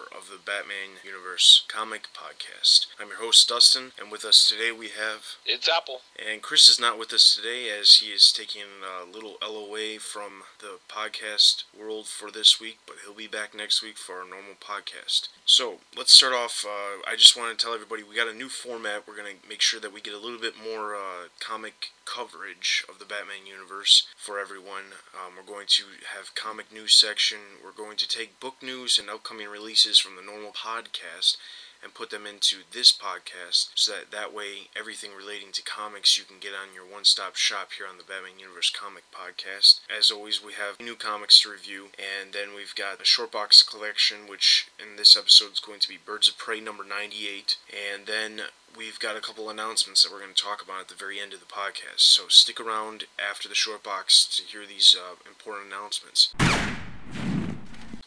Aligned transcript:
to 0.00 0.10
4 0.10 0.18
of 0.18 0.28
the 0.28 0.38
Batman 0.44 1.00
Universe 1.04 1.64
comic 1.68 2.08
podcast. 2.14 2.86
I'm 3.00 3.08
your 3.08 3.18
host, 3.18 3.48
Dustin, 3.48 3.92
and 3.98 4.10
with 4.10 4.24
us 4.24 4.48
today 4.48 4.72
we 4.72 4.88
have. 4.88 5.36
It's 5.44 5.68
Apple. 5.68 6.00
And 6.18 6.42
Chris 6.42 6.68
is 6.68 6.80
not 6.80 6.98
with 6.98 7.12
us 7.12 7.34
today 7.34 7.68
as 7.70 7.96
he 7.96 8.12
is 8.12 8.32
taking 8.32 8.62
a 8.82 9.10
little 9.10 9.36
LOA 9.42 9.98
from 9.98 10.44
the 10.60 10.78
podcast 10.88 11.64
world 11.78 12.06
for 12.06 12.30
this 12.30 12.60
week, 12.60 12.78
but 12.86 12.96
he'll 13.04 13.14
be 13.14 13.26
back 13.26 13.54
next 13.54 13.82
week 13.82 13.96
for 13.96 14.16
our 14.16 14.28
normal 14.28 14.54
podcast. 14.60 15.28
So 15.44 15.78
let's 15.96 16.12
start 16.12 16.34
off. 16.34 16.64
Uh, 16.66 17.00
I 17.08 17.16
just 17.16 17.36
want 17.36 17.58
to 17.58 17.64
tell 17.64 17.74
everybody 17.74 18.02
we 18.02 18.14
got 18.14 18.28
a 18.28 18.34
new 18.34 18.48
format. 18.48 19.08
We're 19.08 19.16
going 19.16 19.36
to 19.40 19.48
make 19.48 19.62
sure 19.62 19.80
that 19.80 19.92
we 19.92 20.00
get 20.00 20.14
a 20.14 20.18
little 20.18 20.38
bit 20.38 20.54
more 20.62 20.94
uh, 20.94 21.28
comic 21.40 21.92
coverage 22.04 22.84
of 22.88 22.98
the 22.98 23.04
Batman 23.04 23.46
universe 23.46 24.06
for 24.16 24.38
everyone. 24.38 25.00
Um, 25.14 25.34
we're 25.36 25.50
going 25.50 25.66
to 25.68 25.84
have 26.14 26.34
comic 26.34 26.72
news 26.72 26.94
section. 26.94 27.38
We're 27.64 27.72
going 27.72 27.96
to 27.96 28.08
take 28.08 28.40
book 28.40 28.62
news 28.62 28.98
and 28.98 29.08
upcoming 29.08 29.48
releases 29.48 29.98
from 29.98 30.16
the 30.16 30.22
normal 30.22 30.52
podcast 30.52 31.36
and 31.82 31.94
put 31.94 32.10
them 32.10 32.26
into 32.26 32.58
this 32.72 32.92
podcast 32.92 33.70
so 33.74 33.92
that 33.92 34.10
that 34.10 34.34
way 34.34 34.68
everything 34.76 35.10
relating 35.16 35.52
to 35.52 35.62
comics 35.62 36.18
you 36.18 36.24
can 36.24 36.38
get 36.40 36.52
on 36.52 36.74
your 36.74 36.84
one-stop 36.84 37.36
shop 37.36 37.70
here 37.76 37.86
on 37.88 37.98
the 37.98 38.04
Batman 38.04 38.38
Universe 38.38 38.70
Comic 38.70 39.04
Podcast. 39.12 39.80
As 39.88 40.10
always, 40.10 40.42
we 40.44 40.52
have 40.54 40.80
new 40.80 40.94
comics 40.94 41.40
to 41.42 41.50
review, 41.50 41.88
and 41.98 42.32
then 42.32 42.54
we've 42.54 42.74
got 42.74 43.00
a 43.00 43.04
short 43.04 43.32
box 43.32 43.62
collection, 43.62 44.28
which 44.28 44.68
in 44.78 44.96
this 44.96 45.16
episode 45.16 45.52
is 45.52 45.60
going 45.60 45.80
to 45.80 45.88
be 45.88 45.98
Birds 46.04 46.28
of 46.28 46.38
Prey 46.38 46.60
number 46.60 46.84
98, 46.84 47.56
and 47.70 48.06
then 48.06 48.42
we've 48.76 48.98
got 48.98 49.16
a 49.16 49.20
couple 49.20 49.50
announcements 49.50 50.02
that 50.02 50.12
we're 50.12 50.20
going 50.20 50.34
to 50.34 50.42
talk 50.42 50.62
about 50.62 50.82
at 50.82 50.88
the 50.88 50.94
very 50.94 51.20
end 51.20 51.32
of 51.32 51.40
the 51.40 51.46
podcast. 51.46 52.00
So 52.00 52.24
stick 52.28 52.60
around 52.60 53.04
after 53.18 53.48
the 53.48 53.54
short 53.54 53.82
box 53.82 54.26
to 54.36 54.42
hear 54.42 54.66
these 54.66 54.96
uh, 54.98 55.16
important 55.26 55.68
announcements. 55.72 56.32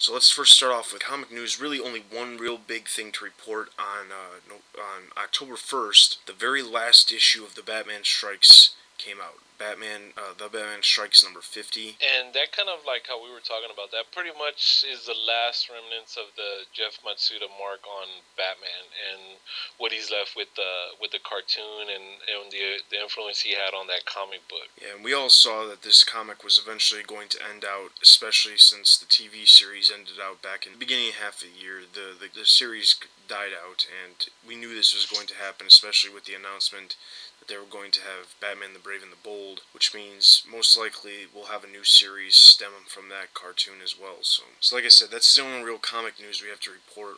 So 0.04 0.12
let's 0.12 0.30
first 0.30 0.58
start 0.58 0.74
off 0.74 0.92
with 0.92 1.02
comic 1.02 1.32
news. 1.32 1.62
Really, 1.62 1.80
only 1.80 2.04
one 2.12 2.36
real 2.36 2.58
big 2.58 2.90
thing 2.90 3.14
to 3.14 3.24
report 3.24 3.70
on 3.80 4.08
uh, 4.12 4.54
on 4.78 5.04
October 5.16 5.54
1st. 5.54 6.26
The 6.26 6.34
very 6.34 6.62
last 6.62 7.14
issue 7.14 7.46
of 7.46 7.56
the 7.56 7.62
Batman 7.62 8.04
Strikes 8.04 8.76
came 8.98 9.22
out. 9.24 9.40
Batman, 9.58 10.14
uh, 10.18 10.34
the 10.38 10.50
Batman 10.50 10.84
Strikes 10.84 11.24
number 11.24 11.42
50. 11.42 11.98
And 12.02 12.34
that 12.34 12.52
kind 12.52 12.70
of 12.70 12.86
like 12.86 13.08
how 13.08 13.22
we 13.22 13.32
were 13.32 13.44
talking 13.44 13.72
about 13.72 13.92
that 13.92 14.12
pretty 14.12 14.34
much 14.34 14.86
is 14.86 15.06
the 15.06 15.18
last 15.18 15.70
remnants 15.70 16.18
of 16.18 16.34
the 16.36 16.66
Jeff 16.74 17.00
Matsuda 17.06 17.48
mark 17.60 17.86
on 17.86 18.24
Batman 18.36 18.90
and 18.94 19.38
what 19.78 19.92
he's 19.92 20.12
left 20.12 20.36
with 20.36 20.54
the 20.56 20.98
with 21.00 21.12
the 21.12 21.22
cartoon 21.22 21.90
and, 21.90 22.22
and 22.26 22.52
the 22.52 22.82
the 22.90 23.02
influence 23.02 23.42
he 23.42 23.54
had 23.54 23.74
on 23.74 23.88
that 23.88 24.06
comic 24.06 24.46
book. 24.48 24.70
Yeah, 24.80 24.96
and 24.96 25.04
we 25.04 25.14
all 25.14 25.30
saw 25.30 25.68
that 25.68 25.84
this 25.84 26.04
comic 26.04 26.44
was 26.44 26.60
eventually 26.60 27.04
going 27.04 27.30
to 27.30 27.40
end 27.42 27.64
out, 27.66 27.98
especially 28.02 28.58
since 28.58 28.98
the 28.98 29.06
TV 29.06 29.48
series 29.48 29.92
ended 29.92 30.18
out 30.22 30.42
back 30.42 30.66
in 30.66 30.74
the 30.74 30.82
beginning 30.82 31.14
half 31.14 31.42
of 31.42 31.50
the 31.50 31.60
year. 31.60 31.82
The, 31.86 32.18
the 32.18 32.30
the 32.34 32.46
series 32.46 32.96
died 33.28 33.56
out, 33.56 33.88
and 33.88 34.28
we 34.46 34.56
knew 34.56 34.74
this 34.74 34.94
was 34.94 35.06
going 35.06 35.28
to 35.28 35.36
happen, 35.36 35.68
especially 35.68 36.14
with 36.14 36.26
the 36.26 36.36
announcement 36.36 36.96
that 37.44 37.52
they 37.52 37.60
were 37.60 37.70
going 37.70 37.92
to 37.92 38.02
have 38.02 38.40
Batman 38.40 38.72
the 38.72 38.80
Brave 38.80 39.04
and 39.04 39.12
the 39.12 39.24
Bold, 39.24 39.43
which 39.74 39.94
means 39.94 40.44
most 40.50 40.78
likely 40.78 41.28
we'll 41.34 41.46
have 41.46 41.64
a 41.64 41.68
new 41.68 41.84
series 41.84 42.36
stemming 42.36 42.88
from 42.88 43.10
that 43.10 43.34
cartoon 43.34 43.82
as 43.84 43.96
well. 44.00 44.18
So, 44.22 44.44
so 44.60 44.76
like 44.76 44.86
I 44.86 44.90
said, 44.90 45.10
that's 45.12 45.34
the 45.36 45.44
only 45.44 45.64
real 45.64 45.78
comic 45.78 46.20
news 46.20 46.42
we 46.42 46.50
have 46.50 46.60
to 46.62 46.72
report. 46.72 47.18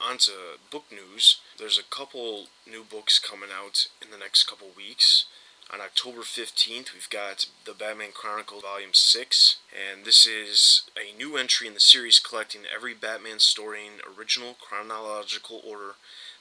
On 0.00 0.18
to 0.18 0.32
book 0.70 0.84
news. 0.90 1.40
There's 1.58 1.78
a 1.78 1.94
couple 1.94 2.46
new 2.70 2.84
books 2.84 3.18
coming 3.18 3.50
out 3.52 3.88
in 4.02 4.10
the 4.10 4.18
next 4.18 4.44
couple 4.44 4.68
weeks. 4.76 5.26
On 5.70 5.82
October 5.82 6.20
15th, 6.20 6.94
we've 6.94 7.10
got 7.10 7.44
The 7.66 7.74
Batman 7.74 8.12
Chronicle 8.14 8.60
Volume 8.60 8.94
6, 8.94 9.56
and 9.68 10.06
this 10.06 10.24
is 10.26 10.84
a 10.96 11.14
new 11.14 11.36
entry 11.36 11.66
in 11.66 11.74
the 11.74 11.80
series 11.80 12.18
collecting 12.18 12.62
every 12.74 12.94
Batman 12.94 13.38
story 13.38 13.80
in 13.86 14.00
original 14.18 14.56
chronological 14.58 15.60
order 15.62 15.96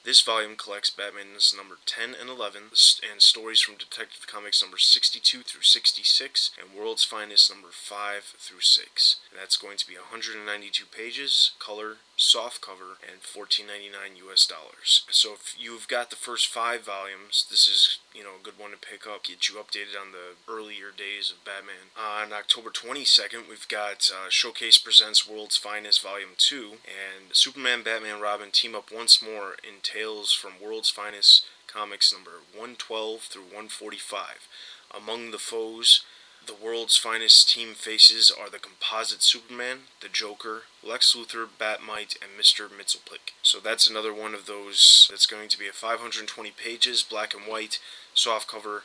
this 0.07 0.21
volume 0.21 0.55
collects 0.55 0.89
Batman's 0.89 1.53
number 1.53 1.75
10 1.85 2.15
and 2.17 2.29
11 2.29 2.71
and 3.11 3.21
stories 3.21 3.59
from 3.59 3.75
Detective 3.75 4.25
Comics 4.25 4.61
number 4.63 4.77
62 4.77 5.41
through 5.41 5.63
66 5.63 6.51
and 6.57 6.71
World's 6.73 7.03
Finest 7.03 7.51
number 7.51 7.67
5 7.73 8.23
through 8.39 8.61
6. 8.61 9.15
And 9.29 9.37
that's 9.37 9.57
going 9.57 9.75
to 9.75 9.85
be 9.85 9.95
192 9.95 10.85
pages, 10.85 11.51
color, 11.59 11.97
soft 12.17 12.61
cover, 12.61 12.97
and 13.07 13.21
14.99 13.21 14.17
US 14.29 14.45
dollars. 14.45 15.03
So 15.11 15.33
if 15.33 15.55
you've 15.57 15.87
got 15.87 16.09
the 16.09 16.15
first 16.15 16.47
5 16.47 16.83
volumes, 16.83 17.45
this 17.49 17.67
is, 17.67 17.99
you 18.13 18.23
know, 18.23 18.41
a 18.41 18.43
good 18.43 18.57
one 18.57 18.71
to 18.71 18.77
pick 18.77 19.05
up, 19.05 19.23
get 19.23 19.47
you 19.47 19.55
updated 19.55 19.95
on 19.99 20.11
the 20.11 20.35
earlier 20.51 20.91
days 20.95 21.31
of 21.31 21.45
Batman. 21.45 21.93
Uh, 21.95 22.23
on 22.23 22.33
October 22.33 22.71
22nd, 22.71 23.47
we've 23.47 23.67
got 23.67 24.09
uh, 24.11 24.29
Showcase 24.29 24.79
Presents 24.79 25.29
World's 25.29 25.57
Finest 25.57 26.01
Volume 26.01 26.35
2 26.37 26.77
and 26.83 27.33
Superman, 27.33 27.83
Batman, 27.83 28.19
Robin 28.19 28.49
team 28.51 28.73
up 28.73 28.91
once 28.91 29.21
more 29.21 29.55
in 29.63 29.79
Tales 29.83 30.33
from 30.33 30.53
World's 30.61 30.89
Finest 30.89 31.45
Comics 31.67 32.11
number 32.11 32.41
112 32.53 33.21
through 33.21 33.43
145. 33.43 34.47
Among 34.95 35.31
the 35.31 35.37
foes, 35.37 36.03
the 36.45 36.53
world's 36.53 36.97
finest 36.97 37.49
team 37.49 37.73
faces 37.73 38.31
are 38.31 38.49
the 38.49 38.59
composite 38.59 39.21
Superman, 39.21 39.79
the 40.01 40.09
Joker, 40.09 40.63
Lex 40.83 41.15
Luthor, 41.15 41.47
Batmite, 41.59 42.15
and 42.21 42.39
Mr. 42.39 42.69
Mxyzptlk. 42.69 43.31
So 43.41 43.59
that's 43.59 43.89
another 43.89 44.13
one 44.13 44.33
of 44.33 44.45
those 44.45 45.07
that's 45.09 45.25
going 45.25 45.49
to 45.49 45.59
be 45.59 45.67
a 45.67 45.73
520 45.73 46.51
pages, 46.51 47.03
black 47.03 47.33
and 47.33 47.45
white, 47.45 47.79
soft 48.13 48.47
cover, 48.47 48.83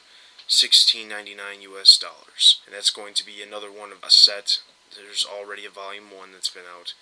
16.99 0.49 1.62
US 1.62 1.99
dollars. 1.99 2.61
And 2.67 2.75
that's 2.75 2.91
going 2.91 3.15
to 3.15 3.27
be 3.27 3.43
another 3.43 3.71
one 3.71 3.93
of 3.93 4.03
a 4.03 4.11
set. 4.11 4.59
There's 4.95 5.25
already 5.25 5.65
a 5.65 5.71
volume 5.71 6.11
1 6.17 6.33
that's 6.33 6.51
been 6.51 6.65
out. 6.79 6.95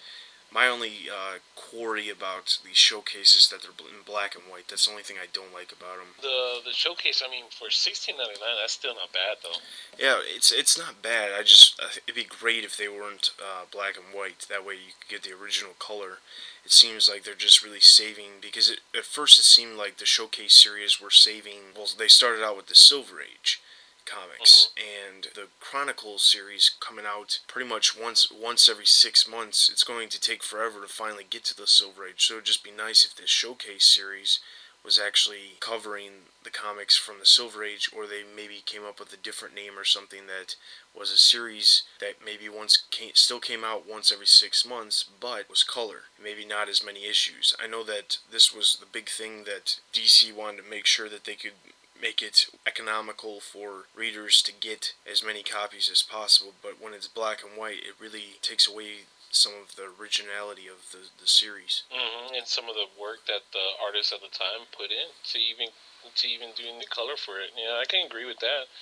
My 0.53 0.67
only 0.67 1.07
uh, 1.09 1.39
quarry 1.55 2.09
about 2.09 2.59
these 2.65 2.77
showcases 2.77 3.49
that 3.49 3.63
they're 3.63 3.71
in 3.71 4.03
black 4.05 4.35
and 4.35 4.45
white. 4.51 4.67
That's 4.69 4.87
the 4.87 4.91
only 4.91 5.05
thing 5.05 5.17
I 5.23 5.27
don't 5.33 5.55
like 5.55 5.71
about 5.71 5.99
them. 5.99 6.15
The 6.21 6.59
the 6.65 6.73
showcase, 6.73 7.23
I 7.25 7.31
mean, 7.31 7.45
for 7.51 7.71
sixteen 7.71 8.17
ninety 8.17 8.41
nine, 8.41 8.57
that's 8.61 8.73
still 8.73 8.95
not 8.95 9.13
bad 9.13 9.39
though. 9.43 9.61
Yeah, 9.99 10.19
it's 10.25 10.51
it's 10.51 10.77
not 10.77 11.03
bad. 11.03 11.31
I 11.39 11.43
just 11.43 11.81
uh, 11.81 11.89
it'd 12.07 12.15
be 12.15 12.25
great 12.25 12.65
if 12.65 12.77
they 12.77 12.89
weren't 12.89 13.31
uh, 13.39 13.67
black 13.71 13.97
and 13.97 14.13
white. 14.13 14.47
That 14.49 14.67
way 14.67 14.75
you 14.75 14.93
could 14.99 15.09
get 15.09 15.23
the 15.23 15.41
original 15.41 15.75
color. 15.79 16.19
It 16.65 16.73
seems 16.73 17.09
like 17.09 17.23
they're 17.23 17.35
just 17.35 17.65
really 17.65 17.81
saving 17.81 18.43
because 18.43 18.69
it, 18.69 18.81
at 18.97 19.05
first 19.05 19.39
it 19.39 19.45
seemed 19.45 19.77
like 19.77 19.99
the 19.99 20.07
showcase 20.07 20.55
series 20.55 21.01
were 21.01 21.11
saving. 21.11 21.75
Well, 21.77 21.87
they 21.97 22.09
started 22.09 22.45
out 22.45 22.57
with 22.57 22.67
the 22.67 22.75
Silver 22.75 23.21
Age 23.21 23.61
comics 24.05 24.71
mm-hmm. 24.77 25.15
and 25.15 25.27
the 25.35 25.49
Chronicles 25.61 26.25
series 26.25 26.71
coming 26.81 27.05
out 27.07 27.41
pretty 27.47 27.69
much 27.69 27.99
once 27.99 28.31
once 28.31 28.69
every 28.69 28.87
six 28.87 29.29
months. 29.29 29.69
It's 29.71 29.85
going 29.85 30.09
to 30.11 30.21
take 30.21 30.43
forever 30.43 30.81
to 30.81 30.89
finally 30.89 31.27
get 31.29 31.45
to 31.45 31.57
the 31.57 31.67
Silver 31.67 32.07
Age, 32.07 32.27
so 32.27 32.35
it'd 32.35 32.47
just 32.47 32.65
be 32.65 32.71
nice 32.71 33.05
if 33.05 33.15
this 33.15 33.31
showcase 33.31 33.87
series 33.87 34.41
was 34.85 34.99
actually 34.99 35.57
covering 35.61 36.11
the 36.43 36.51
comics 36.51 36.97
from 36.97 37.19
the 37.19 37.27
Silver 37.27 37.63
Age, 37.63 37.91
or 37.95 38.07
they 38.07 38.23
maybe 38.35 38.63
came 38.65 38.83
up 38.85 38.99
with 38.99 39.13
a 39.13 39.17
different 39.17 39.55
name 39.55 39.79
or 39.79 39.85
something 39.85 40.27
that 40.27 40.57
was 40.99 41.13
a 41.13 41.19
series 41.19 41.83
that 42.01 42.25
maybe 42.25 42.49
once 42.49 42.85
came, 42.91 43.11
still 43.15 43.41
came 43.41 43.63
out 43.63 43.89
once 43.89 44.11
every 44.11 44.27
six 44.27 44.65
months, 44.65 45.05
but 45.21 45.51
was 45.51 45.63
color. 45.63 46.05
Maybe 46.23 46.47
not 46.47 46.69
as 46.69 46.85
many 46.85 47.05
issues. 47.05 47.55
I 47.63 47.67
know 47.67 47.85
that 47.85 48.19
this 48.31 48.55
was 48.55 48.79
the 48.81 48.87
big 48.87 49.11
thing 49.11 49.45
that 49.45 49.81
DC 49.93 50.35
wanted 50.35 50.63
to 50.65 50.71
make 50.71 50.87
sure 50.87 51.09
that 51.11 51.25
they 51.25 51.35
could 51.35 51.53
make 52.01 52.23
it 52.23 52.47
economical 52.67 53.41
for 53.41 53.87
readers 53.95 54.43
to 54.43 54.53
get 54.53 54.95
as 55.11 55.25
many 55.25 55.43
copies 55.43 55.91
as 55.91 56.03
possible. 56.03 56.55
But 56.63 56.81
when 56.81 56.95
it's 56.95 57.09
black 57.09 57.43
and 57.43 57.59
white, 57.59 57.85
it 57.85 58.01
really 58.01 58.41
takes 58.43 58.69
away 58.69 59.07
some 59.31 59.53
of 59.63 59.77
the 59.77 59.87
originality 59.87 60.67
of 60.67 60.91
the, 60.91 61.07
the 61.21 61.27
series. 61.27 61.85
Mm-hmm. 61.95 62.35
And 62.35 62.47
some 62.47 62.69
of 62.69 62.75
the 62.75 62.91
work 63.01 63.27
that 63.27 63.47
the 63.53 63.67
artists 63.79 64.13
at 64.13 64.21
the 64.21 64.33
time 64.33 64.67
put 64.75 64.91
in 64.91 65.15
to 65.33 65.39
even 65.39 65.69
to 66.17 66.29
even 66.29 66.49
doing 66.57 66.79
the 66.79 66.89
color 66.89 67.17
for 67.17 67.39
it. 67.41 67.53
Yeah, 67.53 67.77
I 67.77 67.85
can 67.85 68.07
agree 68.07 68.25
with 68.25 68.39
that. 68.41 68.73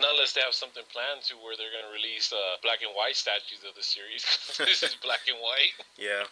Not 0.00 0.14
unless 0.14 0.32
they 0.32 0.40
have 0.42 0.54
something 0.54 0.82
planned 0.90 1.22
to 1.30 1.34
where 1.38 1.56
they're 1.56 1.70
going 1.70 1.86
to 1.86 1.94
release 1.94 2.32
uh, 2.32 2.58
black 2.62 2.82
and 2.82 2.90
white 2.96 3.16
statues 3.16 3.62
of 3.62 3.74
the 3.78 3.82
series. 3.82 4.26
this 4.58 4.82
is 4.82 4.96
black 4.98 5.22
and 5.28 5.38
white. 5.38 5.74
Yeah. 5.96 6.26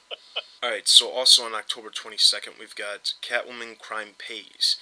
All 0.62 0.70
right. 0.70 0.88
So 0.88 1.08
also 1.08 1.44
on 1.44 1.54
October 1.54 1.90
22nd, 1.90 2.58
we've 2.58 2.74
got 2.74 3.14
Catwoman 3.22 3.78
Crime 3.78 4.18
Pays. 4.18 4.76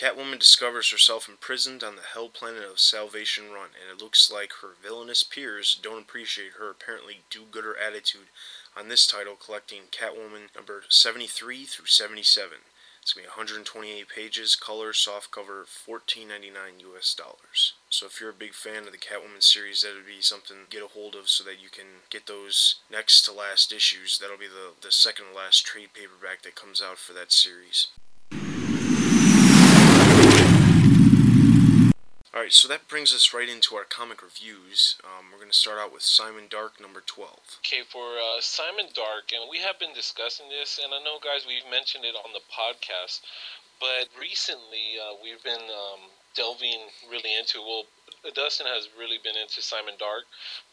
Catwoman 0.00 0.38
discovers 0.38 0.88
herself 0.88 1.28
imprisoned 1.28 1.84
on 1.84 1.94
the 1.94 2.00
hell 2.14 2.30
planet 2.30 2.64
of 2.64 2.80
Salvation 2.80 3.52
Run, 3.52 3.76
and 3.78 3.92
it 3.92 4.02
looks 4.02 4.32
like 4.32 4.62
her 4.62 4.70
villainous 4.82 5.22
peers 5.22 5.78
don't 5.82 6.00
appreciate 6.00 6.52
her 6.52 6.70
apparently 6.70 7.20
do-gooder 7.28 7.76
attitude 7.76 8.28
on 8.74 8.88
this 8.88 9.06
title, 9.06 9.36
collecting 9.36 9.92
Catwoman 9.92 10.54
number 10.56 10.84
73 10.88 11.66
through 11.66 11.84
77. 11.84 12.60
It's 13.02 13.12
going 13.12 13.24
to 13.24 13.28
be 13.28 13.36
128 13.36 14.08
pages, 14.08 14.56
color, 14.56 14.94
soft 14.94 15.30
cover, 15.32 15.66
14.99 15.66 16.80
US 16.96 17.12
dollars. 17.12 17.74
So 17.90 18.06
if 18.06 18.22
you're 18.22 18.30
a 18.30 18.32
big 18.32 18.54
fan 18.54 18.86
of 18.86 18.92
the 18.92 18.96
Catwoman 18.96 19.42
series, 19.42 19.82
that 19.82 19.92
would 19.94 20.06
be 20.06 20.22
something 20.22 20.56
to 20.64 20.70
get 20.74 20.82
a 20.82 20.88
hold 20.88 21.14
of 21.14 21.28
so 21.28 21.44
that 21.44 21.60
you 21.62 21.68
can 21.68 22.08
get 22.08 22.26
those 22.26 22.76
next 22.90 23.20
to 23.26 23.32
last 23.32 23.70
issues. 23.70 24.18
That'll 24.18 24.38
be 24.38 24.46
the, 24.46 24.72
the 24.80 24.92
second 24.92 25.26
to 25.32 25.36
last 25.36 25.66
trade 25.66 25.90
paperback 25.92 26.40
that 26.44 26.54
comes 26.54 26.80
out 26.80 26.96
for 26.96 27.12
that 27.12 27.32
series. 27.32 27.88
All 32.32 32.42
right, 32.42 32.52
so 32.52 32.68
that 32.68 32.86
brings 32.86 33.12
us 33.12 33.34
right 33.34 33.48
into 33.48 33.74
our 33.74 33.82
comic 33.82 34.22
reviews. 34.22 34.94
Um, 35.02 35.34
we're 35.34 35.42
going 35.42 35.50
to 35.50 35.56
start 35.56 35.82
out 35.82 35.92
with 35.92 36.06
Simon 36.06 36.46
Dark 36.46 36.78
number 36.80 37.02
12. 37.02 37.58
Okay, 37.58 37.82
for 37.82 38.22
uh, 38.22 38.38
Simon 38.38 38.86
Dark, 38.94 39.34
and 39.34 39.50
we 39.50 39.58
have 39.58 39.82
been 39.82 39.90
discussing 39.98 40.46
this, 40.46 40.78
and 40.78 40.94
I 40.94 41.02
know, 41.02 41.18
guys, 41.18 41.42
we've 41.42 41.66
mentioned 41.66 42.06
it 42.06 42.14
on 42.14 42.30
the 42.30 42.46
podcast, 42.46 43.26
but 43.82 44.06
recently 44.14 44.94
uh, 44.94 45.18
we've 45.18 45.42
been 45.42 45.66
um, 45.74 46.06
delving 46.38 46.94
really 47.10 47.34
into, 47.34 47.58
well, 47.66 47.90
Dustin 48.30 48.70
has 48.70 48.86
really 48.94 49.18
been 49.18 49.34
into 49.34 49.58
Simon 49.58 49.98
Dark, 49.98 50.22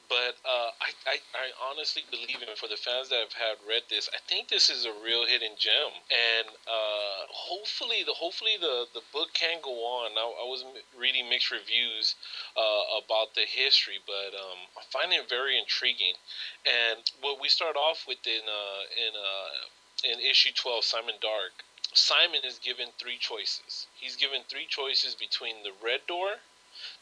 but 0.09 0.39
uh, 0.48 0.71
I, 0.80 0.89
I, 1.06 1.15
I, 1.36 1.48
honestly 1.69 2.04
believe 2.09 2.39
in 2.42 2.56
for 2.56 2.68
the 2.68 2.80
fans 2.80 3.09
that 3.09 3.19
have 3.19 3.36
had 3.36 3.57
read 3.68 3.83
this, 3.89 4.09
I 4.13 4.19
think 4.27 4.48
this 4.48 4.69
is 4.69 4.86
a 4.86 4.94
real 5.04 5.25
hidden 5.27 5.59
gem, 5.59 5.92
and 6.07 6.48
uh, 6.68 7.27
hopefully 7.27 8.04
the 8.06 8.13
hopefully 8.13 8.56
the, 8.59 8.88
the 8.94 9.04
book 9.12 9.33
can 9.33 9.59
go 9.62 9.71
on. 9.71 10.15
I, 10.15 10.24
I 10.24 10.48
was 10.48 10.63
reading 10.98 11.30
mixed 11.30 11.51
reviews 11.51 12.15
uh, 12.56 13.04
about 13.04 13.36
the 13.36 13.44
history, 13.44 14.00
but 14.06 14.31
um, 14.31 14.71
I 14.80 14.83
find 14.92 15.12
it 15.12 15.27
very 15.27 15.59
intriguing. 15.59 16.15
And 16.63 17.03
what 17.21 17.42
we 17.42 17.50
start 17.50 17.75
off 17.75 18.07
with 18.07 18.24
in 18.25 18.48
uh, 18.48 18.83
in 18.95 19.12
uh, 19.12 20.13
in 20.13 20.19
issue 20.24 20.51
twelve, 20.56 20.83
Simon 20.83 21.15
Dark. 21.21 21.63
Simon 21.94 22.42
is 22.44 22.60
given 22.60 22.89
three 23.00 23.18
choices. 23.18 23.88
He's 23.95 24.15
given 24.15 24.44
three 24.44 24.68
choices 24.68 25.15
between 25.15 25.63
the 25.63 25.71
red 25.81 26.06
door, 26.06 26.44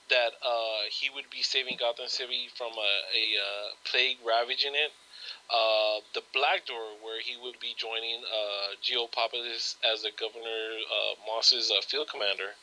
that 0.09 0.33
uh, 0.45 0.81
he 0.89 1.09
would 1.09 1.29
be 1.29 1.41
saving 1.41 1.77
Gotham 1.79 2.07
City 2.07 2.49
from 2.55 2.73
a, 2.73 2.93
a 3.13 3.25
uh, 3.41 3.67
plague 3.83 4.17
ravaging 4.25 4.75
it. 4.75 4.91
Uh, 5.49 6.01
the 6.13 6.21
Black 6.33 6.65
Door, 6.65 7.01
where 7.01 7.19
he 7.19 7.35
would 7.37 7.59
be 7.59 7.73
joining 7.77 8.21
uh, 8.25 8.75
Geo 8.81 9.05
as 9.05 10.01
the 10.01 10.11
Governor 10.17 10.77
uh, 10.85 11.15
Moss's 11.25 11.71
uh, 11.71 11.81
field 11.81 12.09
commander, 12.09 12.53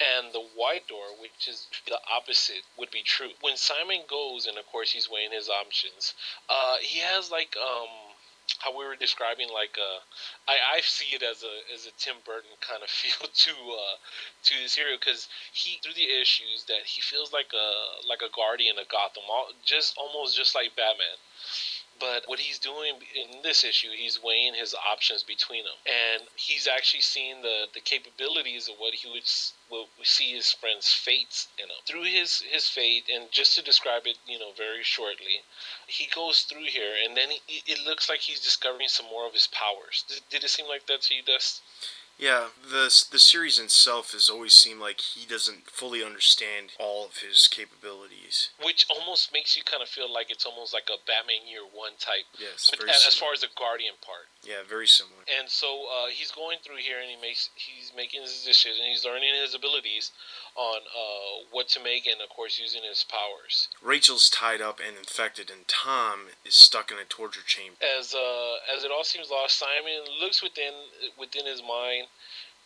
and 0.00 0.32
the 0.32 0.40
White 0.56 0.86
Door, 0.88 1.20
which 1.20 1.48
is 1.48 1.66
the 1.86 1.98
opposite, 2.10 2.64
would 2.78 2.90
be 2.90 3.02
true. 3.02 3.30
When 3.40 3.56
Simon 3.56 4.02
goes, 4.08 4.46
and 4.46 4.56
of 4.56 4.66
course 4.66 4.92
he's 4.92 5.10
weighing 5.10 5.32
his 5.32 5.48
options, 5.48 6.14
he 6.80 7.00
has 7.00 7.30
like 7.30 7.56
um, 7.56 8.07
how 8.60 8.76
we 8.76 8.84
were 8.84 8.96
describing 8.96 9.48
like 9.52 9.76
uh 9.78 10.00
I 10.48 10.78
I 10.78 10.80
see 10.80 11.14
it 11.14 11.22
as 11.22 11.44
a 11.44 11.54
as 11.72 11.86
a 11.86 11.92
Tim 11.98 12.16
Burton 12.24 12.50
kind 12.60 12.82
of 12.82 12.90
feel 13.00 13.28
to 13.28 13.52
uh 13.52 13.96
to 14.44 14.54
this 14.62 14.74
hero 14.74 14.96
because 14.98 15.28
he 15.52 15.78
through 15.82 15.94
the 15.94 16.08
issues 16.08 16.64
that 16.66 16.84
he 16.86 17.00
feels 17.00 17.32
like 17.32 17.52
a 17.52 17.68
like 18.08 18.22
a 18.22 18.32
guardian 18.34 18.78
of 18.78 18.88
Gotham 18.88 19.24
all, 19.30 19.48
just 19.64 19.96
almost 19.96 20.36
just 20.36 20.54
like 20.54 20.76
Batman 20.76 21.20
but 22.00 22.24
what 22.26 22.38
he's 22.38 22.58
doing 22.58 22.94
in 23.14 23.42
this 23.42 23.64
issue, 23.64 23.88
he's 23.90 24.22
weighing 24.22 24.54
his 24.54 24.74
options 24.74 25.22
between 25.22 25.64
them, 25.64 25.78
and 25.86 26.28
he's 26.36 26.66
actually 26.66 27.00
seeing 27.00 27.42
the 27.42 27.66
the 27.72 27.80
capabilities 27.80 28.68
of 28.68 28.76
what 28.78 28.94
he 28.94 29.08
would 29.08 29.24
we 29.70 30.04
see 30.04 30.32
his 30.32 30.52
friend's 30.52 30.92
fates 30.92 31.48
in 31.58 31.68
him 31.68 31.76
through 31.86 32.04
his 32.04 32.40
his 32.40 32.68
fate. 32.68 33.04
And 33.12 33.30
just 33.30 33.54
to 33.56 33.62
describe 33.62 34.06
it, 34.06 34.18
you 34.26 34.38
know, 34.38 34.52
very 34.56 34.82
shortly, 34.82 35.44
he 35.86 36.06
goes 36.14 36.42
through 36.42 36.64
here, 36.64 36.94
and 37.04 37.16
then 37.16 37.30
he, 37.46 37.62
it 37.66 37.84
looks 37.84 38.08
like 38.08 38.20
he's 38.20 38.40
discovering 38.40 38.88
some 38.88 39.06
more 39.06 39.26
of 39.26 39.34
his 39.34 39.48
powers. 39.48 40.04
Did, 40.08 40.22
did 40.30 40.44
it 40.44 40.50
seem 40.50 40.66
like 40.66 40.86
that 40.86 41.02
to 41.02 41.14
you, 41.14 41.22
Dust? 41.22 41.62
Yeah, 42.18 42.48
the 42.68 42.90
the 43.12 43.18
series 43.18 43.58
itself 43.60 44.10
has 44.12 44.28
always 44.28 44.52
seemed 44.52 44.80
like 44.80 45.00
he 45.00 45.24
doesn't 45.24 45.70
fully 45.70 46.02
understand 46.02 46.72
all 46.78 47.06
of 47.06 47.18
his 47.18 47.46
capabilities, 47.46 48.50
which 48.62 48.86
almost 48.90 49.32
makes 49.32 49.56
you 49.56 49.62
kind 49.62 49.82
of 49.82 49.88
feel 49.88 50.12
like 50.12 50.28
it's 50.28 50.44
almost 50.44 50.74
like 50.74 50.90
a 50.90 50.98
Batman 51.06 51.46
Year 51.48 51.62
One 51.62 51.92
type. 51.98 52.26
Yes, 52.38 52.70
as, 52.74 53.06
as 53.06 53.14
far 53.14 53.32
as 53.32 53.40
the 53.40 53.48
Guardian 53.56 53.94
part. 54.02 54.26
Yeah, 54.44 54.62
very 54.68 54.86
similar. 54.86 55.26
And 55.26 55.48
so 55.48 55.86
uh, 55.90 56.06
he's 56.14 56.30
going 56.30 56.58
through 56.62 56.78
here, 56.78 56.98
and 57.00 57.10
he 57.10 57.20
makes 57.20 57.50
he's 57.56 57.92
making 57.96 58.22
his 58.22 58.44
decision. 58.44 58.86
He's 58.86 59.04
learning 59.04 59.34
his 59.42 59.54
abilities 59.54 60.12
on 60.54 60.80
uh, 60.86 61.44
what 61.50 61.68
to 61.70 61.82
make, 61.82 62.06
and 62.06 62.22
of 62.22 62.28
course 62.28 62.58
using 62.58 62.82
his 62.88 63.04
powers. 63.04 63.68
Rachel's 63.82 64.30
tied 64.30 64.60
up 64.62 64.78
and 64.78 64.96
infected, 64.96 65.50
and 65.50 65.66
Tom 65.66 66.28
is 66.44 66.54
stuck 66.54 66.90
in 66.92 66.98
a 66.98 67.04
torture 67.04 67.42
chamber. 67.44 67.76
As 67.82 68.14
uh, 68.14 68.56
as 68.74 68.84
it 68.84 68.90
all 68.90 69.04
seems 69.04 69.30
lost, 69.30 69.58
Simon 69.58 70.06
looks 70.20 70.42
within 70.42 70.72
within 71.18 71.46
his 71.46 71.62
mind 71.62 72.06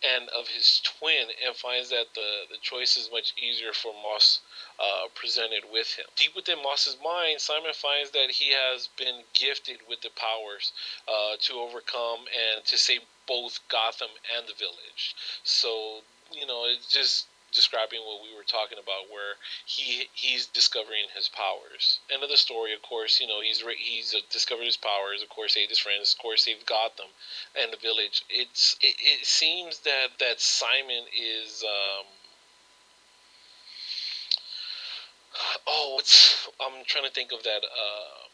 and 0.02 0.28
of 0.30 0.48
his 0.48 0.80
twin 0.82 1.30
and 1.46 1.54
finds 1.54 1.90
that 1.90 2.06
the, 2.14 2.50
the 2.50 2.58
choice 2.60 2.96
is 2.96 3.08
much 3.12 3.32
easier 3.38 3.72
for 3.72 3.92
Moss 3.92 4.40
uh, 4.78 5.08
presented 5.14 5.64
with 5.72 5.94
him. 5.94 6.06
Deep 6.16 6.34
within 6.34 6.62
Moss's 6.62 6.96
mind, 7.02 7.40
Simon 7.40 7.72
finds 7.74 8.10
that 8.10 8.30
he 8.30 8.52
has 8.52 8.88
been 8.96 9.22
gifted 9.34 9.78
with 9.88 10.00
the 10.00 10.10
powers 10.16 10.72
uh, 11.08 11.36
to 11.40 11.54
overcome 11.54 12.24
and 12.32 12.64
to 12.64 12.76
save 12.76 13.00
both 13.26 13.60
Gotham 13.68 14.10
and 14.36 14.46
the 14.46 14.54
village. 14.54 15.14
So, 15.44 16.00
you 16.32 16.46
know, 16.46 16.64
it's 16.66 16.88
just 16.88 17.26
describing 17.52 18.00
what 18.00 18.22
we 18.22 18.34
were 18.34 18.44
talking 18.44 18.78
about, 18.78 19.12
where 19.12 19.36
he 19.66 20.08
he's 20.14 20.46
discovering 20.46 21.06
his 21.14 21.28
powers. 21.28 22.00
End 22.10 22.22
of 22.22 22.30
the 22.30 22.36
story, 22.36 22.72
of 22.72 22.82
course. 22.82 23.20
You 23.20 23.26
know 23.28 23.40
he's 23.40 23.62
he's 23.78 24.14
uh, 24.14 24.18
discovered 24.30 24.64
his 24.64 24.76
powers. 24.76 25.22
Of 25.22 25.28
course, 25.28 25.54
saved 25.54 25.70
his 25.70 25.78
friends. 25.78 26.14
Of 26.14 26.22
course, 26.22 26.44
saved 26.44 26.66
Gotham 26.66 27.12
and 27.54 27.72
the 27.72 27.76
village. 27.76 28.24
It's 28.28 28.76
it, 28.80 28.96
it 28.98 29.26
seems 29.26 29.80
that 29.80 30.18
that 30.18 30.40
Simon 30.40 31.04
is. 31.14 31.62
Um, 31.62 32.06
oh, 35.66 35.96
it's 35.98 36.48
I'm 36.60 36.84
trying 36.86 37.04
to 37.04 37.10
think 37.10 37.32
of 37.32 37.42
that. 37.42 37.62
Uh, 37.64 38.28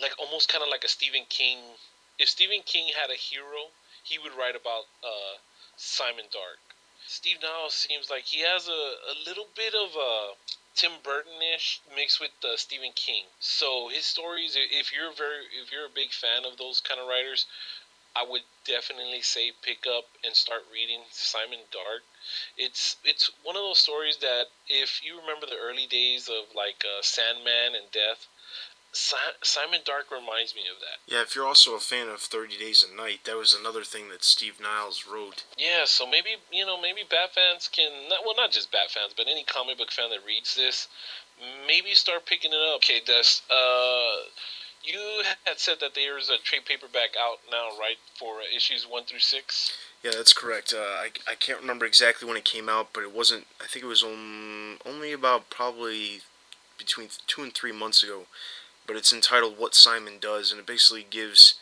like 0.00 0.12
almost 0.18 0.48
kind 0.48 0.62
of 0.62 0.70
like 0.70 0.84
a 0.84 0.88
Stephen 0.88 1.22
King. 1.28 1.58
If 2.18 2.28
Stephen 2.28 2.62
King 2.64 2.88
had 2.94 3.10
a 3.10 3.18
hero, 3.18 3.72
he 4.02 4.18
would 4.18 4.32
write 4.36 4.56
about 4.56 4.86
uh, 5.02 5.38
Simon 5.76 6.26
Dark 6.32 6.58
Steve 7.08 7.42
Niles 7.42 7.74
seems 7.74 8.08
like 8.08 8.26
he 8.26 8.40
has 8.40 8.68
a, 8.68 8.96
a 9.10 9.14
little 9.26 9.48
bit 9.56 9.74
of 9.74 9.96
a 9.96 10.34
Tim 10.74 10.92
Burton-ish 11.02 11.80
mixed 11.94 12.20
with 12.20 12.30
uh, 12.44 12.56
Stephen 12.56 12.92
King. 12.92 13.26
So 13.40 13.88
his 13.88 14.06
stories, 14.06 14.56
if 14.56 14.92
you're 14.92 15.12
very, 15.12 15.46
if 15.60 15.72
you're 15.72 15.86
a 15.86 15.90
big 15.90 16.12
fan 16.12 16.44
of 16.44 16.58
those 16.58 16.80
kind 16.80 17.00
of 17.00 17.08
writers, 17.08 17.46
I 18.14 18.24
would 18.28 18.42
definitely 18.64 19.22
say 19.22 19.52
pick 19.62 19.86
up 19.86 20.04
and 20.24 20.34
start 20.34 20.62
reading 20.72 21.00
Simon 21.10 21.60
Dark. 21.70 22.02
It's 22.56 22.96
it's 23.04 23.30
one 23.42 23.56
of 23.56 23.62
those 23.62 23.78
stories 23.78 24.18
that 24.18 24.46
if 24.68 25.00
you 25.04 25.18
remember 25.18 25.46
the 25.46 25.58
early 25.58 25.86
days 25.86 26.28
of 26.28 26.54
like 26.54 26.84
uh, 26.84 27.02
Sandman 27.02 27.74
and 27.74 27.90
Death, 27.90 28.28
Simon 28.92 29.80
Dark 29.84 30.10
reminds 30.10 30.54
me 30.54 30.62
of 30.68 30.78
that. 30.80 31.00
Yeah, 31.06 31.22
if 31.22 31.34
you're 31.34 31.46
also 31.46 31.74
a 31.74 31.80
fan 31.80 32.08
of 32.08 32.20
Thirty 32.20 32.58
Days 32.58 32.82
of 32.82 32.94
Night, 32.94 33.24
that 33.24 33.36
was 33.36 33.54
another 33.54 33.84
thing 33.84 34.10
that 34.10 34.22
Steve 34.22 34.60
Niles 34.60 35.06
wrote. 35.06 35.44
Yeah, 35.56 35.84
so 35.86 36.06
maybe 36.06 36.36
you 36.50 36.66
know 36.66 36.80
maybe 36.80 37.02
Bat 37.08 37.32
fans 37.34 37.68
can 37.68 38.08
not, 38.08 38.20
well 38.24 38.36
not 38.36 38.52
just 38.52 38.70
Bat 38.70 38.90
fans, 38.90 39.14
but 39.16 39.26
any 39.28 39.44
comic 39.44 39.78
book 39.78 39.90
fan 39.90 40.10
that 40.10 40.24
reads 40.26 40.54
this, 40.54 40.88
maybe 41.66 41.94
start 41.94 42.26
picking 42.26 42.52
it 42.52 42.60
up. 42.60 42.76
Okay, 42.76 43.00
Des, 43.00 43.40
uh, 43.50 44.28
you 44.84 45.22
had 45.44 45.58
said 45.58 45.78
that 45.80 45.94
there's 45.94 46.28
a 46.28 46.38
trade 46.42 46.64
paperback 46.66 47.10
out 47.20 47.38
now, 47.50 47.68
right, 47.78 47.98
for 48.18 48.36
issues 48.54 48.86
one 48.88 49.04
through 49.04 49.20
six. 49.20 49.76
Yeah, 50.02 50.12
that's 50.16 50.32
correct. 50.32 50.74
Uh, 50.76 50.82
I, 50.82 51.10
I 51.28 51.34
can't 51.34 51.60
remember 51.60 51.86
exactly 51.86 52.26
when 52.26 52.36
it 52.36 52.44
came 52.44 52.68
out, 52.68 52.88
but 52.92 53.02
it 53.02 53.14
wasn't. 53.14 53.46
I 53.60 53.66
think 53.66 53.84
it 53.84 53.88
was 53.88 54.02
um, 54.02 54.78
only 54.84 55.12
about 55.12 55.50
probably 55.50 56.20
between 56.78 57.08
two 57.26 57.42
and 57.42 57.54
three 57.54 57.72
months 57.72 58.02
ago 58.02 58.26
but 58.86 58.96
it's 58.96 59.12
entitled 59.12 59.58
What 59.58 59.74
Simon 59.74 60.14
Does, 60.20 60.50
and 60.50 60.60
it 60.60 60.66
basically 60.66 61.06
gives 61.08 61.54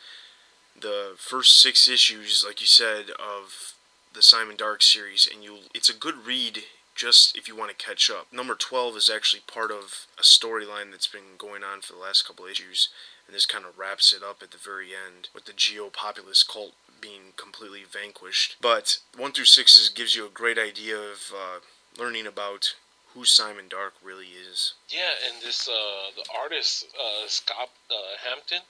the 0.79 1.13
first 1.17 1.59
six 1.59 1.87
issues, 1.87 2.43
like 2.45 2.61
you 2.61 2.67
said, 2.67 3.05
of 3.11 3.73
the 4.13 4.21
Simon 4.21 4.55
Dark 4.55 4.81
series, 4.81 5.27
and 5.31 5.43
you 5.43 5.59
it's 5.73 5.89
a 5.89 5.97
good 5.97 6.25
read 6.25 6.63
just 6.95 7.37
if 7.37 7.47
you 7.47 7.55
want 7.55 7.69
to 7.71 7.85
catch 7.85 8.09
up. 8.09 8.27
Number 8.33 8.55
12 8.55 8.97
is 8.97 9.09
actually 9.09 9.43
part 9.47 9.71
of 9.71 10.07
a 10.19 10.23
storyline 10.23 10.91
that's 10.91 11.07
been 11.07 11.37
going 11.37 11.63
on 11.63 11.81
for 11.81 11.93
the 11.93 11.99
last 11.99 12.27
couple 12.27 12.45
issues, 12.45 12.89
and 13.31 13.35
this 13.37 13.45
kind 13.45 13.63
of 13.63 13.79
wraps 13.79 14.11
it 14.11 14.21
up 14.21 14.43
at 14.43 14.51
the 14.51 14.57
very 14.57 14.89
end 14.91 15.29
with 15.33 15.45
the 15.45 15.53
Geo 15.55 15.87
Populus 15.87 16.43
cult 16.43 16.73
being 16.99 17.31
completely 17.37 17.83
vanquished. 17.87 18.57
But 18.59 18.97
1 19.15 19.31
through 19.31 19.45
6 19.45 19.87
gives 19.95 20.17
you 20.17 20.25
a 20.25 20.29
great 20.29 20.59
idea 20.59 20.97
of 20.97 21.31
uh, 21.31 21.59
learning 21.97 22.27
about 22.27 22.75
who 23.13 23.23
Simon 23.23 23.69
Dark 23.69 23.93
really 24.03 24.35
is. 24.35 24.73
Yeah, 24.89 25.15
and 25.25 25.41
this 25.41 25.69
uh, 25.69 26.11
the 26.13 26.25
artist 26.43 26.87
uh, 26.91 27.25
Scott 27.27 27.69
uh, 27.89 28.19
Hampton, 28.27 28.67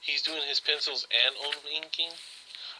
he's 0.00 0.22
doing 0.22 0.42
his 0.48 0.60
pencils 0.60 1.04
and 1.10 1.34
own 1.44 1.58
inking. 1.74 2.14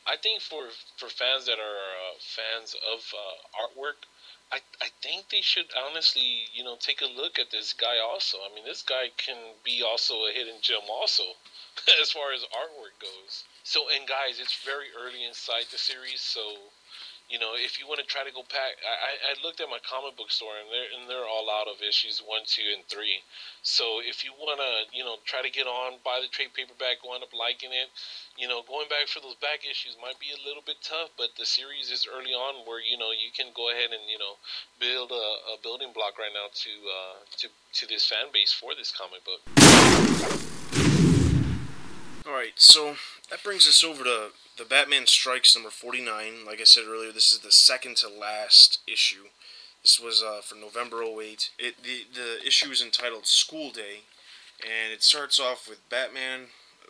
I 0.07 0.15
think 0.15 0.43
for 0.43 0.71
for 0.97 1.09
fans 1.09 1.47
that 1.47 1.59
are 1.59 1.83
uh, 1.91 2.15
fans 2.23 2.77
of 2.95 3.03
uh, 3.11 3.67
artwork, 3.67 4.07
I 4.53 4.63
I 4.81 4.91
think 5.03 5.29
they 5.31 5.41
should 5.41 5.73
honestly 5.77 6.49
you 6.53 6.63
know 6.63 6.77
take 6.77 7.01
a 7.01 7.07
look 7.07 7.39
at 7.39 7.51
this 7.51 7.73
guy 7.73 7.99
also. 7.99 8.39
I 8.45 8.55
mean, 8.55 8.65
this 8.65 8.83
guy 8.83 9.11
can 9.17 9.37
be 9.65 9.83
also 9.83 10.27
a 10.27 10.33
hidden 10.33 10.61
gem 10.61 10.89
also, 10.89 11.25
as 12.01 12.13
far 12.13 12.33
as 12.33 12.43
artwork 12.45 12.99
goes. 13.01 13.45
So 13.65 13.89
and 13.89 14.07
guys, 14.07 14.39
it's 14.39 14.55
very 14.65 14.89
early 14.97 15.25
inside 15.25 15.67
the 15.73 15.79
series, 15.79 16.21
so 16.21 16.73
you 17.27 17.43
know, 17.43 17.59
if 17.59 17.83
you 17.83 17.91
want 17.91 17.99
to 17.99 18.07
try 18.07 18.23
to 18.23 18.31
go 18.31 18.47
back, 18.47 18.79
I, 18.87 19.35
I 19.35 19.43
looked 19.43 19.59
at 19.59 19.67
my 19.67 19.83
comic 19.83 20.15
book 20.15 20.31
store 20.31 20.55
and 20.63 20.71
they're 20.71 20.91
and 20.95 21.11
they're 21.11 21.27
all 21.27 21.51
out 21.51 21.67
of 21.67 21.83
issues 21.83 22.23
one, 22.23 22.47
two, 22.47 22.63
and 22.71 22.87
three. 22.87 23.19
So 23.67 23.99
if 23.99 24.23
you 24.23 24.31
want 24.39 24.63
to, 24.63 24.73
you 24.95 25.03
know, 25.03 25.19
try 25.27 25.43
to 25.43 25.51
get 25.51 25.67
on, 25.67 25.99
buy 26.07 26.23
the 26.23 26.31
trade 26.31 26.55
paperback, 26.55 27.03
go 27.03 27.11
up 27.19 27.35
liking 27.35 27.75
it, 27.75 27.91
you 28.39 28.47
know, 28.47 28.63
going 28.63 28.87
back 28.87 29.11
for 29.11 29.19
those 29.19 29.35
back 29.43 29.67
issues 29.67 29.99
might 29.99 30.23
be 30.23 30.31
a 30.31 30.41
little 30.47 30.63
bit 30.63 30.79
tough. 30.87 31.11
But 31.19 31.35
the 31.35 31.47
series 31.47 31.91
is 31.91 32.07
early 32.07 32.31
on 32.31 32.63
where 32.63 32.79
you 32.79 32.95
know 32.95 33.11
you 33.11 33.35
can 33.35 33.51
go 33.59 33.75
ahead 33.75 33.91
and 33.91 34.07
you 34.07 34.23
know 34.23 34.39
build 34.79 35.11
a, 35.11 35.27
a 35.51 35.59
building 35.67 35.91
block 35.91 36.23
right 36.23 36.31
now 36.31 36.47
to 36.47 36.73
uh, 36.87 37.19
to 37.43 37.47
to 37.51 37.83
this 37.91 38.07
fan 38.07 38.31
base 38.31 38.55
for 38.55 38.79
this 38.79 38.95
comic 38.95 39.27
book. 39.27 39.43
All 42.27 42.33
right, 42.33 42.55
so 42.57 42.97
that 43.31 43.45
brings 43.45 43.69
us 43.69 43.85
over 43.85 44.03
to 44.03 44.31
the 44.59 44.65
Batman 44.65 45.07
Strikes 45.07 45.55
number 45.55 45.71
49. 45.71 46.45
Like 46.45 46.61
I 46.61 46.65
said 46.65 46.83
earlier, 46.89 47.13
this 47.13 47.31
is 47.31 47.39
the 47.39 47.53
second 47.53 47.99
to 47.99 48.09
last 48.09 48.81
issue. 48.89 49.27
This 49.83 50.01
was 50.01 50.25
uh, 50.25 50.41
for 50.43 50.57
November 50.57 51.05
08. 51.05 51.51
It, 51.57 51.85
the, 51.85 52.05
the 52.13 52.45
issue 52.45 52.73
is 52.73 52.83
entitled 52.83 53.29
School 53.29 53.71
Day, 53.71 54.01
and 54.61 54.93
it 54.93 55.05
starts 55.05 55.39
off 55.39 55.69
with 55.69 55.89
Batman, 55.89 56.47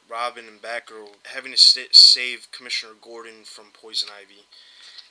Robin, 0.08 0.46
and 0.48 0.62
Batgirl 0.62 1.16
having 1.26 1.52
to 1.52 1.58
st- 1.58 1.94
save 1.94 2.50
Commissioner 2.50 2.94
Gordon 2.98 3.44
from 3.44 3.66
Poison 3.74 4.08
Ivy. 4.18 4.46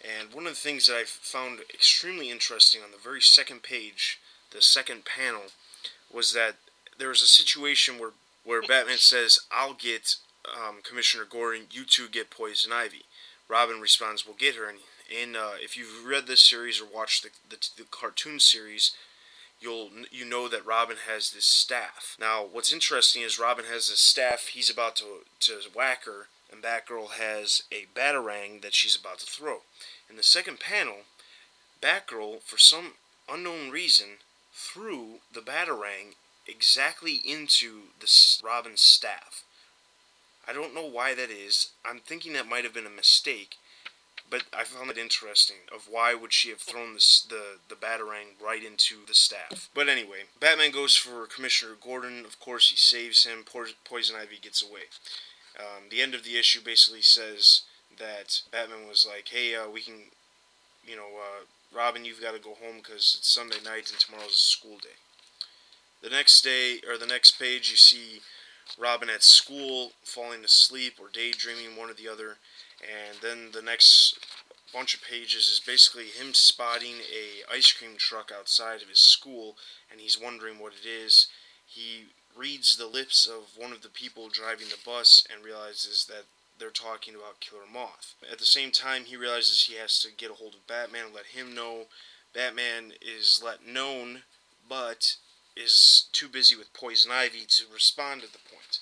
And 0.01 0.33
one 0.33 0.47
of 0.47 0.53
the 0.53 0.59
things 0.59 0.87
that 0.87 0.95
I 0.95 1.03
found 1.03 1.59
extremely 1.71 2.31
interesting 2.31 2.81
on 2.81 2.89
the 2.89 2.97
very 2.97 3.21
second 3.21 3.61
page, 3.61 4.19
the 4.49 4.63
second 4.63 5.05
panel, 5.05 5.51
was 6.11 6.33
that 6.33 6.55
there 6.97 7.09
was 7.09 7.21
a 7.21 7.27
situation 7.27 7.99
where, 7.99 8.11
where 8.45 8.61
Batman 8.61 8.97
says, 8.97 9.39
I'll 9.51 9.73
get 9.73 10.15
um, 10.45 10.77
Commissioner 10.83 11.25
Gordon, 11.29 11.67
you 11.71 11.83
two 11.83 12.07
get 12.07 12.29
Poison 12.29 12.71
Ivy. 12.71 13.05
Robin 13.47 13.81
responds, 13.81 14.25
"We'll 14.25 14.35
get 14.35 14.55
her." 14.55 14.71
And, 15.21 15.35
uh, 15.37 15.51
if 15.61 15.77
you've 15.77 16.05
read 16.05 16.25
this 16.25 16.41
series 16.41 16.81
or 16.81 16.85
watched 16.85 17.23
the, 17.23 17.29
the, 17.49 17.69
the 17.77 17.83
cartoon 17.89 18.39
series, 18.39 18.91
you'll 19.59 19.89
you 20.11 20.25
know 20.25 20.47
that 20.47 20.65
Robin 20.65 20.97
has 21.07 21.31
this 21.31 21.45
staff. 21.45 22.15
Now, 22.19 22.43
what's 22.43 22.73
interesting 22.73 23.21
is 23.21 23.39
Robin 23.39 23.65
has 23.65 23.89
this 23.89 23.99
staff. 23.99 24.47
He's 24.47 24.69
about 24.69 24.95
to 24.97 25.25
to 25.41 25.59
whack 25.75 26.05
her, 26.05 26.27
and 26.51 26.63
Batgirl 26.63 27.11
has 27.11 27.63
a 27.71 27.85
batarang 27.95 28.61
that 28.61 28.73
she's 28.73 28.95
about 28.95 29.19
to 29.19 29.25
throw. 29.25 29.61
In 30.09 30.15
the 30.15 30.23
second 30.23 30.59
panel, 30.59 31.05
Batgirl, 31.81 32.41
for 32.43 32.57
some 32.57 32.93
unknown 33.29 33.69
reason, 33.69 34.17
threw 34.53 35.19
the 35.33 35.41
batarang 35.41 36.15
exactly 36.47 37.21
into 37.25 37.89
the 37.99 38.11
Robin's 38.43 38.81
staff. 38.81 39.43
I 40.47 40.53
don't 40.53 40.75
know 40.75 40.85
why 40.85 41.15
that 41.15 41.31
is. 41.31 41.69
I'm 41.83 41.99
thinking 41.99 42.33
that 42.33 42.47
might 42.47 42.63
have 42.63 42.73
been 42.73 42.85
a 42.85 42.89
mistake, 42.89 43.55
but 44.29 44.43
I 44.53 44.63
found 44.63 44.91
it 44.91 44.97
interesting 44.97 45.57
of 45.73 45.87
why 45.89 46.13
would 46.13 46.33
she 46.33 46.49
have 46.49 46.59
thrown 46.59 46.93
the 46.93 47.59
the 47.67 47.75
batarang 47.75 48.39
right 48.43 48.63
into 48.63 49.05
the 49.07 49.13
staff. 49.13 49.69
But 49.73 49.89
anyway, 49.89 50.25
Batman 50.39 50.71
goes 50.71 50.95
for 50.95 51.25
Commissioner 51.25 51.73
Gordon. 51.81 52.25
Of 52.25 52.39
course, 52.39 52.69
he 52.69 52.77
saves 52.77 53.25
him. 53.25 53.43
Poison 53.43 54.15
Ivy 54.15 54.37
gets 54.41 54.61
away. 54.61 54.89
Um, 55.59 55.89
the 55.89 56.01
end 56.01 56.13
of 56.13 56.23
the 56.23 56.37
issue 56.37 56.59
basically 56.63 57.01
says 57.01 57.61
that 57.97 58.41
Batman 58.51 58.87
was 58.87 59.05
like, 59.05 59.29
"Hey, 59.29 59.55
uh, 59.55 59.69
we 59.69 59.81
can, 59.81 60.11
you 60.85 60.95
know, 60.95 61.17
uh, 61.17 61.45
Robin, 61.71 62.05
you've 62.05 62.21
got 62.21 62.33
to 62.33 62.39
go 62.39 62.55
home 62.55 62.77
because 62.77 63.15
it's 63.17 63.29
Sunday 63.29 63.61
night 63.63 63.89
and 63.89 63.99
tomorrow's 63.99 64.33
a 64.33 64.37
school 64.37 64.77
day." 64.77 64.97
The 66.05 66.11
next 66.11 66.43
day, 66.43 66.81
or 66.87 66.99
the 66.99 67.07
next 67.07 67.39
page, 67.39 67.71
you 67.71 67.77
see 67.77 68.21
Robin 68.77 69.09
at 69.09 69.23
school, 69.23 69.93
falling 70.03 70.45
asleep 70.45 70.99
or 71.01 71.07
daydreaming, 71.11 71.75
one 71.75 71.89
or 71.89 71.95
the 71.95 72.07
other. 72.07 72.37
And 72.79 73.17
then 73.23 73.49
the 73.53 73.63
next 73.63 74.19
bunch 74.71 74.93
of 74.93 75.01
pages 75.01 75.47
is 75.47 75.59
basically 75.65 76.05
him 76.05 76.35
spotting 76.35 76.97
a 77.11 77.51
ice 77.51 77.71
cream 77.71 77.97
truck 77.97 78.31
outside 78.31 78.83
of 78.83 78.89
his 78.89 78.99
school, 78.99 79.57
and 79.91 79.99
he's 79.99 80.21
wondering 80.21 80.59
what 80.59 80.73
it 80.73 80.87
is. 80.87 81.25
He 81.65 82.09
reads 82.37 82.77
the 82.77 82.85
lips 82.85 83.25
of 83.25 83.57
one 83.59 83.71
of 83.71 83.81
the 83.81 83.89
people 83.89 84.29
driving 84.29 84.67
the 84.69 84.77
bus 84.85 85.25
and 85.33 85.43
realizes 85.43 86.05
that 86.05 86.25
they're 86.59 86.69
talking 86.69 87.15
about 87.15 87.39
Killer 87.39 87.63
Moth. 87.73 88.13
At 88.31 88.37
the 88.37 88.45
same 88.45 88.69
time, 88.69 89.05
he 89.05 89.17
realizes 89.17 89.63
he 89.63 89.77
has 89.77 89.99
to 90.03 90.09
get 90.15 90.29
a 90.29 90.35
hold 90.35 90.53
of 90.53 90.67
Batman, 90.67 91.05
and 91.05 91.15
let 91.15 91.25
him 91.25 91.55
know. 91.55 91.85
Batman 92.31 92.93
is 93.01 93.41
let 93.43 93.65
known, 93.65 94.21
but 94.69 95.15
is 95.55 96.07
too 96.11 96.27
busy 96.27 96.55
with 96.55 96.73
Poison 96.73 97.11
Ivy 97.11 97.45
to 97.47 97.63
respond 97.73 98.23
at 98.23 98.33
the 98.33 98.39
point. 98.39 98.79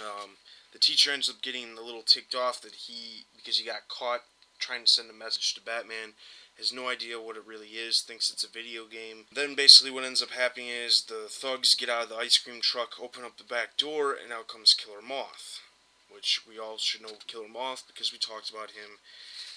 Um, 0.00 0.30
the 0.72 0.78
teacher 0.78 1.12
ends 1.12 1.28
up 1.28 1.42
getting 1.42 1.76
a 1.78 1.82
little 1.82 2.02
ticked 2.02 2.34
off 2.34 2.60
that 2.62 2.74
he, 2.74 3.24
because 3.36 3.58
he 3.58 3.66
got 3.66 3.88
caught 3.88 4.22
trying 4.58 4.84
to 4.84 4.90
send 4.90 5.10
a 5.10 5.12
message 5.12 5.54
to 5.54 5.60
Batman, 5.60 6.14
has 6.56 6.72
no 6.72 6.88
idea 6.88 7.20
what 7.20 7.36
it 7.36 7.46
really 7.46 7.68
is, 7.68 8.00
thinks 8.00 8.30
it's 8.30 8.44
a 8.44 8.48
video 8.48 8.84
game. 8.84 9.26
Then 9.34 9.54
basically 9.54 9.90
what 9.90 10.04
ends 10.04 10.22
up 10.22 10.30
happening 10.30 10.68
is 10.68 11.02
the 11.02 11.26
thugs 11.28 11.74
get 11.74 11.88
out 11.88 12.04
of 12.04 12.08
the 12.08 12.16
ice 12.16 12.38
cream 12.38 12.60
truck, 12.60 12.94
open 13.00 13.24
up 13.24 13.38
the 13.38 13.44
back 13.44 13.76
door, 13.76 14.12
and 14.12 14.32
out 14.32 14.48
comes 14.48 14.74
Killer 14.74 15.02
Moth. 15.02 15.60
Which 16.12 16.42
we 16.46 16.58
all 16.58 16.76
should 16.76 17.02
know 17.02 17.16
Killer 17.26 17.48
Moth 17.48 17.84
because 17.86 18.12
we 18.12 18.18
talked 18.18 18.50
about 18.50 18.72
him 18.72 19.00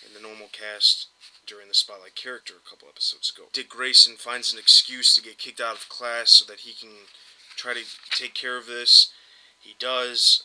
in 0.05 0.13
the 0.13 0.25
normal 0.25 0.47
cast 0.51 1.07
during 1.45 1.67
the 1.67 1.73
Spotlight 1.73 2.15
character 2.15 2.53
a 2.55 2.69
couple 2.69 2.87
episodes 2.87 3.31
ago. 3.35 3.47
Dick 3.53 3.69
Grayson 3.69 4.15
finds 4.15 4.51
an 4.53 4.59
excuse 4.59 5.13
to 5.15 5.21
get 5.21 5.37
kicked 5.37 5.61
out 5.61 5.75
of 5.75 5.89
class 5.89 6.31
so 6.31 6.45
that 6.45 6.61
he 6.61 6.73
can 6.73 6.95
try 7.55 7.73
to 7.73 7.81
take 8.11 8.33
care 8.33 8.57
of 8.57 8.67
this. 8.67 9.11
He 9.59 9.75
does, 9.79 10.43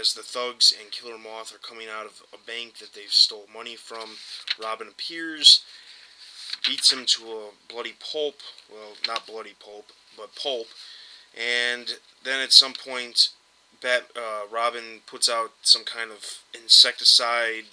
as 0.00 0.14
the 0.14 0.22
thugs 0.22 0.74
and 0.78 0.90
Killer 0.90 1.18
Moth 1.18 1.54
are 1.54 1.58
coming 1.58 1.86
out 1.88 2.06
of 2.06 2.22
a 2.32 2.46
bank 2.46 2.78
that 2.78 2.94
they've 2.94 3.12
stole 3.12 3.46
money 3.52 3.76
from. 3.76 4.16
Robin 4.62 4.88
appears, 4.88 5.64
beats 6.66 6.92
him 6.92 7.04
to 7.06 7.22
a 7.24 7.72
bloody 7.72 7.94
pulp. 7.98 8.36
Well, 8.70 8.92
not 9.06 9.26
bloody 9.26 9.54
pulp, 9.58 9.86
but 10.16 10.34
pulp. 10.34 10.66
And 11.36 11.98
then 12.24 12.40
at 12.40 12.52
some 12.52 12.72
point, 12.72 13.30
Bat, 13.80 14.10
uh, 14.16 14.42
Robin 14.50 15.00
puts 15.06 15.28
out 15.28 15.52
some 15.62 15.84
kind 15.84 16.10
of 16.10 16.40
insecticide 16.52 17.64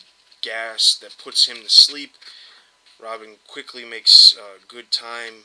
gas 0.45 0.95
that 1.01 1.17
puts 1.21 1.47
him 1.47 1.57
to 1.57 1.69
sleep. 1.69 2.11
Robin 3.01 3.35
quickly 3.47 3.83
makes 3.83 4.37
uh, 4.37 4.59
good 4.67 4.91
time 4.91 5.43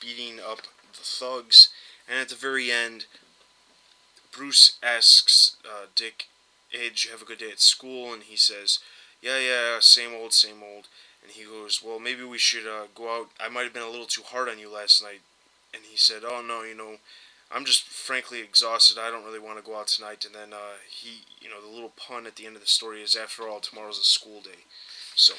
beating 0.00 0.38
up 0.40 0.62
the 0.92 1.04
thugs, 1.04 1.68
and 2.08 2.18
at 2.18 2.28
the 2.28 2.34
very 2.34 2.70
end, 2.70 3.06
Bruce 4.32 4.78
asks 4.82 5.56
uh, 5.64 5.86
Dick, 5.94 6.26
"Hey, 6.68 6.88
did 6.88 7.04
you 7.04 7.10
have 7.12 7.22
a 7.22 7.24
good 7.24 7.38
day 7.38 7.50
at 7.50 7.60
school?" 7.60 8.12
And 8.12 8.24
he 8.24 8.36
says, 8.36 8.80
"Yeah, 9.22 9.38
yeah, 9.38 9.78
same 9.80 10.12
old, 10.12 10.32
same 10.32 10.62
old." 10.62 10.88
And 11.22 11.32
he 11.32 11.44
goes, 11.44 11.80
"Well, 11.82 11.98
maybe 11.98 12.24
we 12.24 12.38
should 12.38 12.66
uh, 12.66 12.88
go 12.94 13.20
out. 13.20 13.30
I 13.40 13.48
might 13.48 13.64
have 13.64 13.72
been 13.72 13.82
a 13.82 13.90
little 13.90 14.06
too 14.06 14.22
hard 14.22 14.48
on 14.48 14.58
you 14.58 14.68
last 14.68 15.02
night." 15.02 15.22
And 15.72 15.84
he 15.90 15.96
said, 15.96 16.22
"Oh 16.24 16.42
no, 16.42 16.62
you 16.62 16.74
know." 16.74 16.96
I'm 17.50 17.64
just 17.64 17.84
frankly 17.84 18.40
exhausted. 18.40 18.98
I 18.98 19.10
don't 19.10 19.24
really 19.24 19.38
want 19.38 19.58
to 19.58 19.64
go 19.64 19.78
out 19.78 19.86
tonight. 19.86 20.24
And 20.24 20.34
then 20.34 20.52
uh, 20.52 20.78
he, 20.88 21.24
you 21.40 21.48
know, 21.48 21.60
the 21.60 21.72
little 21.72 21.92
pun 21.96 22.26
at 22.26 22.36
the 22.36 22.46
end 22.46 22.56
of 22.56 22.62
the 22.62 22.68
story 22.68 23.02
is, 23.02 23.14
after 23.14 23.48
all, 23.48 23.60
tomorrow's 23.60 24.00
a 24.00 24.04
school 24.04 24.40
day. 24.40 24.66
So, 25.14 25.34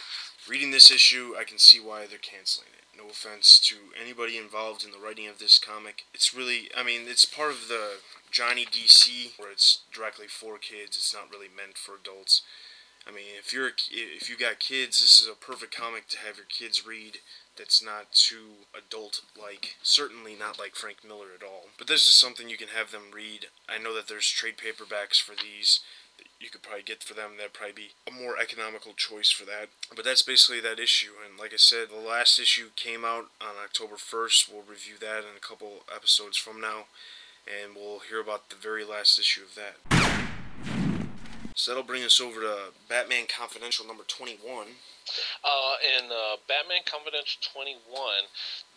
reading 0.50 0.72
this 0.72 0.90
issue, 0.90 1.36
I 1.38 1.44
can 1.44 1.60
see 1.60 1.80
why 1.80 2.08
they're 2.08 2.18
canceling 2.18 2.70
it. 2.74 2.98
No 2.98 3.10
offense 3.10 3.60
to 3.68 3.76
anybody 4.02 4.38
involved 4.38 4.84
in 4.84 4.92
the 4.92 4.98
writing 4.98 5.28
of 5.28 5.38
this 5.38 5.60
comic. 5.60 6.06
It's 6.14 6.34
really, 6.34 6.70
I 6.76 6.82
mean, 6.82 7.02
it's 7.06 7.26
part 7.26 7.52
of 7.52 7.68
the 7.68 7.98
Johnny 8.32 8.66
DC, 8.66 9.38
where 9.38 9.52
it's 9.52 9.82
directly 9.94 10.28
for 10.28 10.58
kids. 10.58 10.98
It's 10.98 11.14
not 11.14 11.30
really 11.30 11.50
meant 11.56 11.78
for 11.78 11.96
adults. 11.96 12.42
I 13.08 13.12
mean, 13.12 13.38
if 13.38 13.54
you're 13.54 13.72
if 13.92 14.30
you 14.30 14.36
got 14.36 14.60
kids, 14.60 15.00
this 15.00 15.20
is 15.20 15.28
a 15.28 15.36
perfect 15.36 15.76
comic 15.76 16.08
to 16.10 16.18
have 16.18 16.36
your 16.36 16.46
kids 16.46 16.86
read 16.86 17.20
that's 17.58 17.84
not 17.84 18.12
too 18.12 18.68
adult 18.76 19.22
like. 19.40 19.76
Certainly 19.82 20.36
not 20.36 20.60
like 20.60 20.76
Frank 20.76 20.98
Miller 21.06 21.34
at 21.36 21.46
all. 21.46 21.66
But 21.78 21.88
this 21.88 22.08
is 22.08 22.16
something 22.16 22.50
you 22.50 22.58
can 22.58 22.70
have 22.70 22.92
them 22.92 23.12
read. 23.14 23.48
I 23.68 23.78
know 23.78 23.94
that 23.96 24.08
there's 24.08 24.30
trade 24.30 24.56
paperbacks 24.58 25.22
for 25.22 25.34
these 25.36 25.82
that 26.18 26.28
you 26.40 26.50
could 26.50 26.62
probably 26.64 26.84
get 26.84 27.04
for 27.04 27.14
them. 27.14 27.32
That'd 27.38 27.54
probably 27.54 27.74
be 27.74 27.90
a 28.08 28.12
more 28.12 28.40
economical 28.40 28.94
choice 28.94 29.30
for 29.30 29.46
that. 29.46 29.70
But 29.96 30.06
that's 30.06 30.22
basically 30.22 30.62
that 30.62 30.80
issue. 30.80 31.12
And 31.26 31.40
like 31.40 31.54
I 31.54 31.58
said, 31.58 31.90
the 31.90 31.98
last 32.08 32.40
issue 32.40 32.70
came 32.76 33.04
out 33.04 33.30
on 33.42 33.56
October 33.64 33.96
1st. 33.96 34.52
We'll 34.52 34.64
review 34.64 34.96
that 35.00 35.20
in 35.20 35.36
a 35.36 35.46
couple 35.46 35.84
episodes 35.94 36.38
from 36.38 36.62
now. 36.62 36.86
And 37.48 37.76
we'll 37.76 38.00
hear 38.00 38.20
about 38.20 38.50
the 38.50 38.56
very 38.56 38.84
last 38.84 39.18
issue 39.18 39.42
of 39.42 39.56
that. 39.56 39.97
So 41.58 41.72
that'll 41.72 41.90
bring 41.90 42.04
us 42.04 42.22
over 42.22 42.40
to 42.42 42.70
Batman 42.88 43.26
Confidential 43.26 43.82
number 43.88 44.04
21. 44.06 44.46
Uh, 45.42 45.76
in 45.98 46.06
uh, 46.06 46.38
Batman 46.46 46.86
Confidential 46.86 47.42
21, 47.50 47.82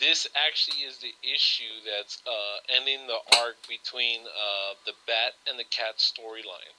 this 0.00 0.26
actually 0.32 0.88
is 0.88 0.96
the 0.96 1.12
issue 1.20 1.84
that's 1.84 2.24
uh, 2.24 2.56
ending 2.72 3.06
the 3.06 3.20
arc 3.36 3.60
between 3.68 4.24
uh, 4.24 4.80
the 4.86 4.96
Bat 5.06 5.36
and 5.44 5.60
the 5.60 5.68
Cat 5.68 6.00
storyline. 6.00 6.72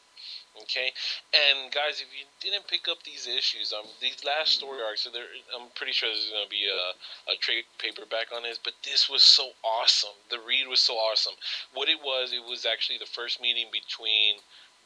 Okay, 0.65 0.91
and 1.38 1.72
guys, 1.72 2.01
if 2.01 2.10
you 2.17 2.25
didn't 2.41 2.67
pick 2.67 2.89
up 2.89 3.03
these 3.03 3.27
issues, 3.29 3.72
um, 3.72 3.86
these 4.01 4.25
last 4.25 4.53
story 4.53 4.81
arcs, 4.81 5.08
I'm 5.08 5.70
pretty 5.75 5.93
sure 5.93 6.10
there's 6.10 6.34
gonna 6.34 6.50
be 6.50 6.65
a, 6.65 7.31
a 7.31 7.38
trade 7.38 7.63
paperback 7.77 8.34
on 8.36 8.43
this, 8.43 8.60
but 8.62 8.74
this 8.84 9.08
was 9.08 9.24
so 9.24 9.51
awesome. 9.63 10.17
The 10.29 10.41
read 10.41 10.67
was 10.67 10.81
so 10.81 10.96
awesome. 10.96 11.38
What 11.74 11.89
it 11.89 12.01
was, 12.03 12.34
it 12.34 12.43
was 12.43 12.65
actually 12.65 12.98
the 12.98 13.05
first 13.05 13.39
meeting 13.39 13.67
between 13.72 14.41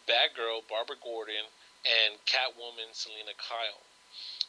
Batgirl, 0.07 0.67
Barbara 0.69 0.97
Gordon, 1.01 1.45
and 1.85 2.17
Catwoman, 2.25 2.93
Selina 2.93 3.33
Kyle 3.37 3.84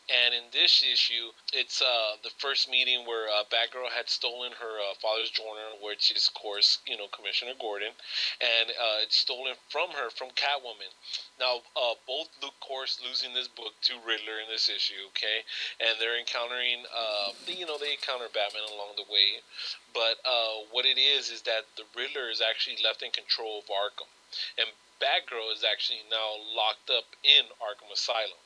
And 0.06 0.34
in 0.34 0.46
this 0.54 0.86
issue, 0.86 1.34
it's 1.52 1.82
uh, 1.82 2.14
the 2.22 2.30
first 2.38 2.70
meeting 2.70 3.02
where 3.06 3.26
uh, 3.26 3.42
Batgirl 3.50 3.90
had 3.90 4.08
stolen 4.08 4.52
her 4.54 4.78
uh, 4.78 4.94
father's 5.02 5.30
journal, 5.34 5.82
which 5.82 6.14
is, 6.14 6.28
of 6.28 6.34
course, 6.34 6.78
you 6.86 6.96
know, 6.96 7.10
Commissioner 7.10 7.58
Gordon, 7.58 7.90
and 8.38 8.70
uh, 8.70 9.02
it's 9.02 9.18
stolen 9.18 9.58
from 9.68 9.90
her 9.98 10.10
from 10.10 10.30
Catwoman. 10.38 10.94
Now, 11.42 11.66
uh, 11.74 11.98
both 12.06 12.30
of 12.38 12.54
course 12.60 13.02
losing 13.02 13.34
this 13.34 13.48
book 13.48 13.74
to 13.90 13.98
Riddler 13.98 14.38
in 14.38 14.46
this 14.46 14.70
issue, 14.70 15.10
okay, 15.10 15.42
and 15.82 15.98
they're 15.98 16.18
encountering, 16.18 16.86
uh, 16.86 17.34
you 17.50 17.66
know, 17.66 17.74
they 17.74 17.98
encounter 17.98 18.30
Batman 18.30 18.62
along 18.70 18.94
the 18.94 19.10
way, 19.10 19.42
but 19.90 20.22
what 20.70 20.86
it 20.86 20.98
is 20.98 21.30
is 21.30 21.42
that 21.42 21.66
the 21.76 21.88
Riddler 21.98 22.30
is 22.30 22.40
actually 22.40 22.78
left 22.78 23.02
in 23.02 23.10
control 23.10 23.58
of 23.58 23.66
Arkham, 23.66 24.06
and 24.54 24.70
Batgirl 25.02 25.50
is 25.50 25.64
actually 25.66 26.06
now 26.06 26.38
locked 26.54 26.90
up 26.94 27.04
in 27.26 27.50
Arkham 27.58 27.90
Asylum. 27.92 28.38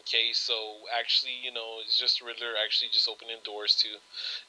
Okay, 0.00 0.32
so 0.32 0.84
actually, 0.98 1.34
you 1.42 1.52
know, 1.52 1.80
it's 1.84 1.98
just 1.98 2.20
Riddler 2.22 2.54
actually 2.62 2.88
just 2.92 3.08
opening 3.08 3.38
doors 3.44 3.74
to, 3.82 3.88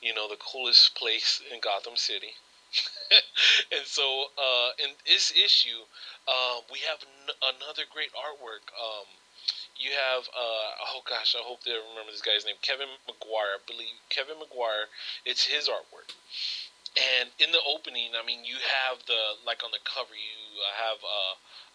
you 0.02 0.14
know, 0.14 0.28
the 0.30 0.38
coolest 0.38 0.96
place 1.00 1.42
in 1.52 1.60
Gotham 1.60 1.96
City. 1.96 2.36
and 3.72 3.86
so, 3.86 4.28
uh, 4.38 4.72
in 4.78 4.92
this 5.06 5.32
issue, 5.32 5.84
uh, 6.28 6.62
we 6.72 6.80
have 6.88 7.00
n- 7.02 7.36
another 7.42 7.84
great 7.92 8.14
artwork. 8.14 8.70
Um, 8.78 9.08
you 9.76 9.92
have, 9.92 10.28
uh, 10.30 10.72
oh 10.94 11.02
gosh, 11.08 11.36
I 11.38 11.42
hope 11.44 11.64
they 11.64 11.72
remember 11.74 12.12
this 12.12 12.22
guy's 12.22 12.46
name, 12.46 12.60
Kevin 12.62 12.90
Maguire. 13.08 13.58
I 13.58 13.62
believe 13.66 13.98
Kevin 14.10 14.38
Maguire. 14.40 14.88
It's 15.26 15.46
his 15.46 15.68
artwork. 15.70 16.14
And 17.00 17.32
in 17.40 17.52
the 17.56 17.64
opening, 17.64 18.12
I 18.12 18.26
mean, 18.26 18.44
you 18.44 18.60
have 18.60 19.00
the 19.08 19.40
like 19.48 19.64
on 19.64 19.72
the 19.72 19.80
cover, 19.88 20.12
you 20.12 20.60
have 20.76 21.00
a, 21.00 21.22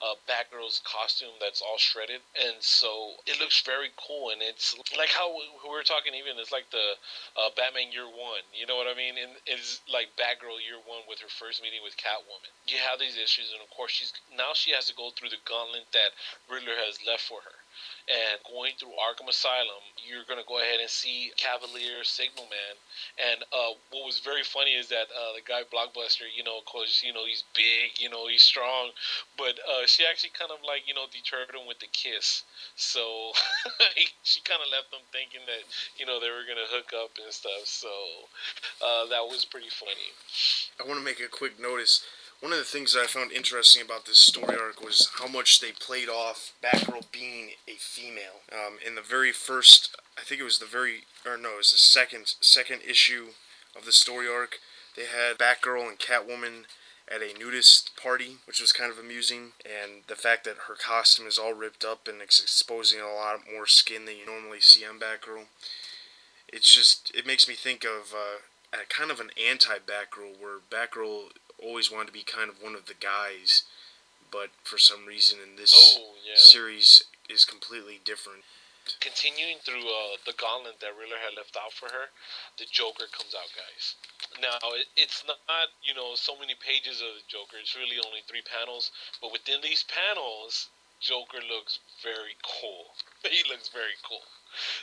uh, 0.04 0.16
Batgirl's 0.28 0.84
costume 0.84 1.32
that's 1.40 1.62
all 1.62 1.78
shredded, 1.78 2.20
and 2.36 2.60
so 2.60 3.16
it 3.24 3.40
looks 3.40 3.62
very 3.62 3.88
cool. 3.96 4.30
And 4.30 4.42
it's 4.42 4.76
like 4.92 5.08
how 5.08 5.32
we 5.32 5.48
were 5.64 5.82
talking, 5.82 6.12
even 6.12 6.36
it's 6.36 6.52
like 6.52 6.68
the 6.68 7.00
uh, 7.40 7.48
Batman 7.56 7.88
Year 7.88 8.04
One. 8.04 8.44
You 8.52 8.66
know 8.66 8.76
what 8.76 8.90
I 8.90 8.92
mean? 8.92 9.16
And 9.16 9.32
it's 9.46 9.80
like 9.88 10.12
Batgirl 10.20 10.60
Year 10.60 10.82
One 10.84 11.08
with 11.08 11.24
her 11.24 11.32
first 11.32 11.62
meeting 11.64 11.80
with 11.80 11.96
Catwoman. 11.96 12.52
You 12.68 12.76
have 12.84 13.00
these 13.00 13.16
issues, 13.16 13.48
and 13.48 13.64
of 13.64 13.70
course, 13.72 13.96
she's 13.96 14.12
now 14.36 14.52
she 14.52 14.76
has 14.76 14.92
to 14.92 14.94
go 14.94 15.08
through 15.16 15.32
the 15.32 15.40
gauntlet 15.48 15.88
that 15.96 16.12
Riddler 16.52 16.76
has 16.76 17.00
left 17.06 17.24
for 17.24 17.40
her 17.40 17.63
and 18.04 18.36
going 18.44 18.72
through 18.76 18.92
Arkham 19.00 19.28
Asylum, 19.28 19.80
you're 19.96 20.28
going 20.28 20.40
to 20.40 20.46
go 20.46 20.60
ahead 20.60 20.80
and 20.80 20.90
see 20.90 21.32
Cavalier 21.36 22.04
Signalman. 22.04 22.76
And 23.16 23.40
uh, 23.48 23.80
what 23.90 24.04
was 24.04 24.20
very 24.20 24.44
funny 24.44 24.76
is 24.76 24.88
that 24.88 25.08
uh, 25.08 25.32
the 25.32 25.44
guy 25.44 25.64
Blockbuster, 25.72 26.28
you 26.28 26.44
know, 26.44 26.60
cause 26.68 27.02
you 27.04 27.12
know 27.12 27.24
he's 27.24 27.44
big, 27.56 27.96
you 27.96 28.10
know 28.10 28.28
he's 28.28 28.42
strong, 28.42 28.92
but 29.38 29.56
uh, 29.64 29.86
she 29.86 30.04
actually 30.04 30.36
kind 30.36 30.52
of 30.52 30.60
like 30.66 30.84
you 30.86 30.94
know 30.94 31.08
deterred 31.08 31.50
him 31.54 31.66
with 31.66 31.80
the 31.80 31.88
kiss. 31.92 32.44
So 32.76 33.32
he, 33.96 34.06
she 34.22 34.40
kind 34.44 34.60
of 34.60 34.68
left 34.68 34.92
them 34.92 35.04
thinking 35.12 35.42
that 35.48 35.64
you 35.96 36.04
know 36.04 36.20
they 36.20 36.28
were 36.28 36.44
going 36.44 36.60
to 36.60 36.68
hook 36.68 36.92
up 36.92 37.16
and 37.16 37.32
stuff. 37.32 37.64
So 37.64 37.90
uh, 38.84 39.08
that 39.08 39.24
was 39.24 39.44
pretty 39.44 39.72
funny. 39.72 40.12
I 40.76 40.86
want 40.86 41.00
to 41.00 41.04
make 41.04 41.20
a 41.20 41.28
quick 41.28 41.56
notice 41.60 42.04
one 42.44 42.52
of 42.52 42.58
the 42.58 42.64
things 42.66 42.92
that 42.92 43.00
I 43.00 43.06
found 43.06 43.32
interesting 43.32 43.80
about 43.80 44.04
this 44.04 44.18
story 44.18 44.54
arc 44.54 44.84
was 44.84 45.10
how 45.18 45.26
much 45.26 45.60
they 45.60 45.72
played 45.72 46.10
off 46.10 46.52
Batgirl 46.62 47.10
being 47.10 47.52
a 47.66 47.76
female. 47.78 48.42
Um, 48.52 48.76
in 48.86 48.96
the 48.96 49.00
very 49.00 49.32
first, 49.32 49.96
I 50.18 50.24
think 50.24 50.42
it 50.42 50.44
was 50.44 50.58
the 50.58 50.66
very, 50.66 51.04
or 51.24 51.38
no, 51.38 51.54
it 51.54 51.56
was 51.56 51.72
the 51.72 51.78
second 51.78 52.34
second 52.42 52.82
issue 52.86 53.28
of 53.74 53.86
the 53.86 53.92
story 53.92 54.28
arc. 54.28 54.56
They 54.94 55.04
had 55.06 55.38
Batgirl 55.38 55.88
and 55.88 55.98
Catwoman 55.98 56.64
at 57.10 57.22
a 57.22 57.32
nudist 57.32 57.96
party, 57.96 58.36
which 58.46 58.60
was 58.60 58.74
kind 58.74 58.92
of 58.92 58.98
amusing, 58.98 59.52
and 59.64 60.02
the 60.06 60.14
fact 60.14 60.44
that 60.44 60.68
her 60.68 60.74
costume 60.74 61.26
is 61.26 61.38
all 61.38 61.54
ripped 61.54 61.82
up 61.82 62.06
and 62.06 62.20
it's 62.20 62.42
exposing 62.42 63.00
a 63.00 63.06
lot 63.06 63.40
more 63.50 63.66
skin 63.66 64.04
than 64.04 64.16
you 64.18 64.26
normally 64.26 64.60
see 64.60 64.84
on 64.84 65.00
Batgirl. 65.00 65.46
It's 66.52 66.70
just, 66.70 67.10
it 67.14 67.26
makes 67.26 67.48
me 67.48 67.54
think 67.54 67.84
of 67.84 68.12
uh, 68.12 68.40
a 68.74 68.84
kind 68.86 69.10
of 69.10 69.18
an 69.18 69.30
anti-Batgirl, 69.42 70.38
where 70.38 70.58
Batgirl 70.70 71.30
always 71.62 71.90
wanted 71.90 72.08
to 72.08 72.12
be 72.12 72.22
kind 72.22 72.50
of 72.50 72.62
one 72.62 72.74
of 72.74 72.86
the 72.86 72.98
guys, 72.98 73.62
but 74.30 74.50
for 74.62 74.78
some 74.78 75.06
reason 75.06 75.38
in 75.38 75.56
this 75.56 75.96
oh, 75.98 76.14
yeah. 76.26 76.34
series 76.36 77.04
is 77.28 77.44
completely 77.44 78.00
different. 78.04 78.44
Continuing 79.00 79.56
through 79.64 79.80
uh, 79.80 80.20
the 80.26 80.36
gauntlet 80.36 80.80
that 80.80 80.92
Riddler 80.92 81.16
had 81.16 81.36
left 81.36 81.56
out 81.56 81.72
for 81.72 81.88
her, 81.88 82.12
the 82.58 82.68
Joker 82.68 83.08
comes 83.08 83.32
out, 83.32 83.48
guys. 83.56 83.96
Now 84.40 84.60
it, 84.76 84.86
it's 84.96 85.24
not 85.24 85.38
you 85.80 85.94
know 85.94 86.12
so 86.14 86.36
many 86.36 86.54
pages 86.54 87.00
of 87.00 87.16
the 87.16 87.24
Joker. 87.26 87.56
It's 87.56 87.76
really 87.76 87.96
only 88.04 88.20
three 88.28 88.42
panels, 88.44 88.90
but 89.22 89.32
within 89.32 89.62
these 89.62 89.84
panels, 89.88 90.68
Joker 91.00 91.40
looks 91.40 91.78
very 92.02 92.36
cool. 92.44 92.92
he 93.24 93.40
looks 93.48 93.68
very 93.68 93.96
cool. 94.04 94.28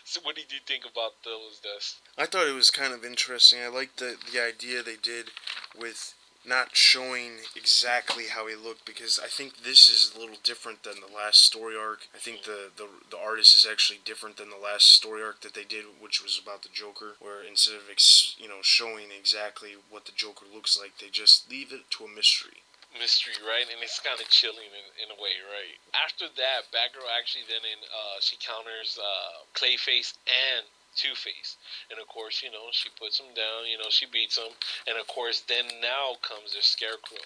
So 0.03 0.19
what 0.23 0.35
did 0.35 0.51
you 0.51 0.59
think 0.65 0.83
about 0.83 1.21
those, 1.23 1.61
Dust? 1.61 2.01
I 2.17 2.25
thought 2.25 2.47
it 2.47 2.57
was 2.57 2.71
kind 2.71 2.93
of 2.93 3.05
interesting. 3.05 3.61
I 3.61 3.67
liked 3.67 3.97
the 3.97 4.17
the 4.17 4.41
idea 4.41 4.81
they 4.81 4.97
did 4.97 5.29
with 5.77 6.15
not 6.45 6.75
showing 6.75 7.45
exactly 7.55 8.25
how 8.27 8.47
he 8.47 8.55
looked 8.55 8.85
because 8.85 9.19
I 9.21 9.27
think 9.27 9.61
this 9.61 9.87
is 9.87 10.13
a 10.15 10.19
little 10.19 10.37
different 10.43 10.83
than 10.83 10.95
the 10.99 11.13
last 11.13 11.45
story 11.45 11.75
arc. 11.77 12.07
I 12.15 12.17
think 12.17 12.43
the, 12.43 12.71
the 12.75 12.87
the 13.11 13.17
artist 13.17 13.55
is 13.55 13.67
actually 13.69 13.99
different 14.03 14.37
than 14.37 14.49
the 14.49 14.57
last 14.57 14.89
story 14.89 15.21
arc 15.21 15.41
that 15.41 15.53
they 15.53 15.63
did, 15.63 15.85
which 15.99 16.21
was 16.21 16.39
about 16.41 16.63
the 16.63 16.73
Joker, 16.73 17.13
where 17.19 17.43
instead 17.43 17.75
of 17.75 17.89
ex, 17.91 18.35
you 18.39 18.47
know 18.47 18.61
showing 18.61 19.13
exactly 19.13 19.77
what 19.89 20.05
the 20.05 20.15
Joker 20.15 20.45
looks 20.51 20.77
like, 20.79 20.97
they 20.97 21.09
just 21.09 21.49
leave 21.49 21.71
it 21.71 21.89
to 21.91 22.05
a 22.05 22.09
mystery. 22.09 22.65
Mystery, 22.99 23.39
right? 23.47 23.63
And 23.71 23.79
it's 23.79 24.03
kind 24.03 24.19
of 24.19 24.27
chilling 24.27 24.67
in, 24.67 24.85
in 24.99 25.07
a 25.15 25.17
way, 25.21 25.39
right? 25.47 25.79
After 25.95 26.27
that, 26.27 26.67
Batgirl 26.75 27.07
actually 27.07 27.47
then 27.47 27.63
in 27.63 27.79
uh, 27.87 28.19
she 28.19 28.35
counters 28.35 28.99
uh, 28.99 29.47
Clayface 29.55 30.11
and 30.27 30.67
Two 30.95 31.15
Face. 31.15 31.57
And 31.89 31.99
of 31.99 32.07
course, 32.07 32.43
you 32.43 32.51
know, 32.51 32.69
she 32.71 32.89
puts 32.89 33.19
him 33.19 33.33
down, 33.33 33.67
you 33.67 33.77
know, 33.77 33.89
she 33.89 34.05
beats 34.05 34.37
him. 34.37 34.51
And 34.87 34.97
of 34.97 35.07
course, 35.07 35.41
then 35.41 35.65
now 35.81 36.15
comes 36.21 36.53
the 36.53 36.61
Scarecrow. 36.61 37.23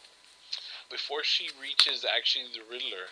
Before 0.90 1.24
she 1.24 1.50
reaches 1.60 2.06
actually 2.06 2.46
the 2.54 2.62
Riddler, 2.70 3.10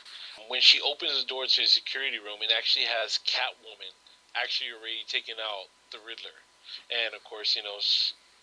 when 0.48 0.62
she 0.62 0.80
opens 0.80 1.20
the 1.20 1.26
door 1.26 1.48
to 1.48 1.62
the 1.62 1.68
security 1.68 2.20
room, 2.20 2.42
it 2.42 2.54
actually 2.56 2.86
has 2.86 3.20
Catwoman 3.26 3.98
actually 4.36 4.72
already 4.72 5.06
taken 5.08 5.36
out 5.42 5.70
the 5.92 5.98
Riddler. 6.06 6.38
And 6.90 7.14
of 7.14 7.24
course, 7.24 7.56
you 7.56 7.64
know, 7.64 7.82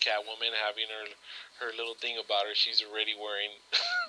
Catwoman 0.01 0.55
having 0.55 0.89
her 0.89 1.15
her 1.61 1.73
little 1.77 1.95
thing 1.95 2.17
about 2.19 2.47
her, 2.47 2.55
she's 2.55 2.83
already 2.83 3.15
wearing 3.15 3.51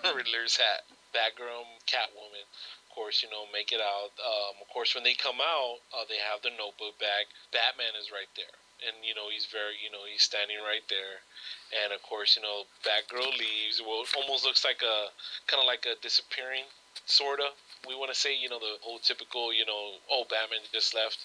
Riddler's 0.16 0.58
hat. 0.58 0.86
Batgirl, 1.14 1.68
Catwoman 1.88 2.48
Of 2.88 2.90
course, 2.96 3.24
you 3.24 3.30
know, 3.30 3.48
make 3.52 3.72
it 3.72 3.80
out. 3.80 4.12
Um, 4.20 4.60
of 4.60 4.68
course, 4.72 4.96
when 4.96 5.04
they 5.04 5.14
come 5.14 5.40
out, 5.40 5.84
uh, 5.92 6.04
they 6.08 6.20
have 6.20 6.42
the 6.42 6.52
notebook 6.56 7.00
back. 7.00 7.32
Batman 7.52 7.96
is 8.00 8.12
right 8.12 8.32
there. 8.36 8.56
And, 8.82 9.06
you 9.06 9.14
know, 9.14 9.30
he's 9.30 9.46
very, 9.46 9.78
you 9.78 9.94
know, 9.94 10.10
he's 10.10 10.26
standing 10.26 10.58
right 10.66 10.84
there. 10.90 11.22
And, 11.70 11.94
of 11.94 12.02
course, 12.02 12.36
you 12.36 12.42
know, 12.42 12.66
Batgirl 12.82 13.38
leaves. 13.38 13.78
Well, 13.80 14.04
almost 14.18 14.44
looks 14.44 14.66
like 14.66 14.82
a, 14.82 15.14
kind 15.46 15.62
of 15.62 15.70
like 15.70 15.86
a 15.86 16.00
disappearing, 16.02 16.66
sort 17.06 17.40
of. 17.40 17.54
We 17.86 17.94
want 17.94 18.10
to 18.10 18.18
say, 18.18 18.34
you 18.34 18.50
know, 18.50 18.60
the 18.60 18.82
whole 18.82 19.00
typical, 19.00 19.54
you 19.54 19.66
know, 19.66 20.02
oh, 20.10 20.26
Batman 20.30 20.66
just 20.74 20.94
left 20.94 21.22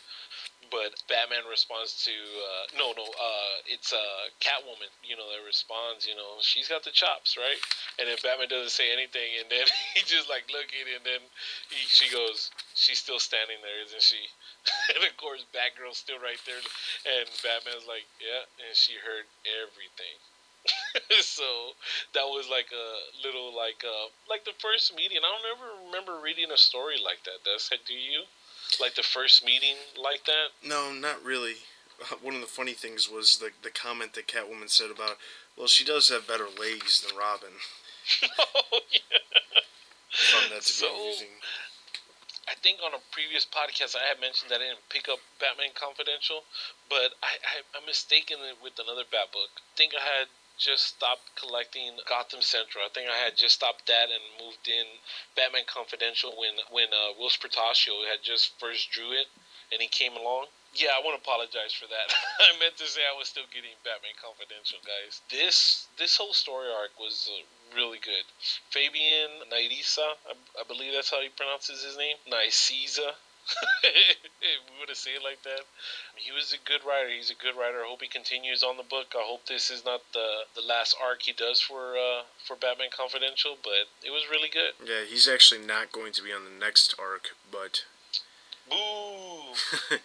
but 0.70 0.94
Batman 1.08 1.46
responds 1.48 2.04
to 2.04 2.14
uh, 2.14 2.64
no, 2.78 2.92
no, 2.96 3.04
uh, 3.04 3.56
it's 3.66 3.92
uh, 3.92 4.30
Catwoman. 4.40 4.90
You 5.02 5.16
know 5.16 5.26
that 5.30 5.42
responds. 5.44 6.06
You 6.06 6.14
know 6.14 6.38
she's 6.40 6.68
got 6.68 6.84
the 6.84 6.94
chops, 6.94 7.36
right? 7.36 7.60
And 7.98 8.08
then 8.08 8.18
Batman 8.22 8.48
doesn't 8.48 8.74
say 8.74 8.92
anything, 8.92 9.38
and 9.40 9.48
then 9.48 9.66
he 9.94 10.02
just 10.04 10.28
like 10.28 10.48
looking, 10.52 10.86
and 10.90 11.04
then 11.04 11.22
he, 11.70 11.80
she 11.88 12.08
goes, 12.12 12.50
she's 12.74 12.98
still 12.98 13.18
standing 13.18 13.58
there, 13.62 13.80
isn't 13.86 14.02
she? 14.02 14.30
and 14.94 15.02
of 15.04 15.14
course, 15.16 15.46
Batgirl's 15.54 15.98
still 15.98 16.18
right 16.18 16.40
there, 16.44 16.60
and 16.60 17.26
Batman's 17.42 17.86
like, 17.86 18.06
yeah, 18.18 18.46
and 18.66 18.74
she 18.74 18.98
heard 18.98 19.26
everything. 19.46 20.16
so 21.22 21.78
that 22.14 22.26
was 22.26 22.50
like 22.50 22.66
a 22.74 22.88
little 23.22 23.54
like 23.54 23.86
uh 23.86 24.10
like 24.28 24.44
the 24.44 24.56
first 24.58 24.94
meeting. 24.94 25.22
I 25.22 25.30
don't 25.30 25.46
ever 25.54 25.68
remember 25.86 26.18
reading 26.18 26.50
a 26.50 26.58
story 26.58 26.98
like 26.98 27.22
that. 27.24 27.46
That's 27.46 27.70
do 27.86 27.94
you? 27.94 28.26
Like 28.80 28.94
the 28.94 29.02
first 29.02 29.44
meeting 29.44 29.76
like 29.96 30.24
that? 30.26 30.54
No, 30.66 30.92
not 30.92 31.24
really. 31.24 31.56
One 32.22 32.34
of 32.34 32.40
the 32.40 32.46
funny 32.46 32.74
things 32.74 33.08
was 33.10 33.38
the 33.38 33.50
the 33.62 33.70
comment 33.70 34.14
that 34.14 34.28
Catwoman 34.28 34.70
said 34.70 34.90
about, 34.90 35.16
well, 35.56 35.66
she 35.66 35.84
does 35.84 36.08
have 36.08 36.26
better 36.26 36.48
legs 36.48 37.00
than 37.00 37.16
Robin. 37.16 37.60
oh 38.38 38.80
yeah. 38.92 39.20
Found 40.32 40.52
that 40.52 40.62
to 40.62 40.72
so, 40.72 40.86
be 40.88 40.94
amusing. 40.94 41.36
I 42.46 42.54
think 42.62 42.78
on 42.78 42.94
a 42.94 43.02
previous 43.10 43.44
podcast 43.44 43.98
I 43.98 44.06
had 44.06 44.22
mentioned 44.22 44.54
that 44.54 44.62
I 44.62 44.70
didn't 44.70 44.86
pick 44.88 45.10
up 45.10 45.18
Batman 45.42 45.74
Confidential, 45.74 46.46
but 46.88 47.18
I, 47.18 47.42
I 47.42 47.54
I'm 47.74 47.84
mistaken 47.84 48.38
it 48.46 48.62
with 48.62 48.78
another 48.78 49.02
Bat 49.02 49.34
book. 49.34 49.50
I 49.58 49.72
think 49.74 49.92
I 49.98 50.02
had 50.02 50.30
just 50.56 50.96
stopped 50.96 51.36
collecting 51.36 51.98
Gotham 52.08 52.40
Central. 52.40 52.84
I 52.84 52.88
think 52.88 53.08
I 53.08 53.16
had 53.16 53.36
just 53.36 53.56
stopped 53.56 53.86
that 53.86 54.08
and 54.08 54.22
moved 54.40 54.68
in 54.68 54.86
Batman 55.36 55.64
Confidential 55.66 56.32
when 56.36 56.56
when 56.70 56.88
uh, 56.92 57.12
Portacio 57.16 58.08
had 58.08 58.22
just 58.22 58.58
first 58.58 58.90
drew 58.90 59.12
it 59.12 59.28
and 59.72 59.80
he 59.80 59.88
came 59.88 60.16
along. 60.16 60.46
Yeah, 60.74 60.92
I 60.92 61.00
want 61.00 61.16
to 61.16 61.22
apologize 61.24 61.72
for 61.72 61.86
that. 61.88 62.08
I 62.40 62.58
meant 62.58 62.76
to 62.76 62.86
say 62.86 63.00
I 63.00 63.16
was 63.16 63.28
still 63.28 63.48
getting 63.48 63.72
Batman 63.80 64.12
Confidential, 64.20 64.78
guys. 64.84 65.22
This 65.30 65.88
this 65.96 66.16
whole 66.16 66.34
story 66.34 66.68
arc 66.68 66.98
was 66.98 67.30
uh, 67.32 67.44
really 67.74 67.98
good. 67.98 68.24
Fabian 68.70 69.48
Nicieza, 69.48 70.16
I, 70.28 70.36
I, 70.60 70.64
believe 70.68 70.92
that's 70.92 71.10
how 71.10 71.20
he 71.20 71.28
pronounces 71.30 71.82
his 71.82 71.96
name. 71.96 72.16
Nicieza 72.28 73.16
we 73.84 74.80
would 74.80 74.88
have 74.88 74.98
said 74.98 75.14
it 75.16 75.24
like 75.24 75.42
that. 75.42 75.62
He 76.16 76.32
was 76.32 76.52
a 76.52 76.58
good 76.66 76.86
writer. 76.86 77.08
He's 77.08 77.30
a 77.30 77.38
good 77.38 77.54
writer. 77.58 77.84
I 77.84 77.88
hope 77.88 78.02
he 78.02 78.08
continues 78.08 78.62
on 78.62 78.76
the 78.76 78.82
book. 78.82 79.14
I 79.14 79.22
hope 79.22 79.46
this 79.46 79.70
is 79.70 79.84
not 79.84 80.02
the 80.12 80.50
the 80.54 80.66
last 80.66 80.96
arc 81.00 81.22
he 81.22 81.32
does 81.32 81.60
for 81.60 81.96
uh, 81.96 82.26
for 82.42 82.56
Batman 82.56 82.88
Confidential, 82.90 83.56
but 83.62 83.88
it 84.04 84.10
was 84.10 84.26
really 84.30 84.48
good. 84.48 84.74
Yeah, 84.84 85.06
he's 85.08 85.28
actually 85.28 85.64
not 85.64 85.92
going 85.92 86.12
to 86.12 86.22
be 86.22 86.32
on 86.32 86.44
the 86.44 86.58
next 86.58 86.94
arc, 86.98 87.36
but. 87.50 87.84
Boo! 88.68 89.54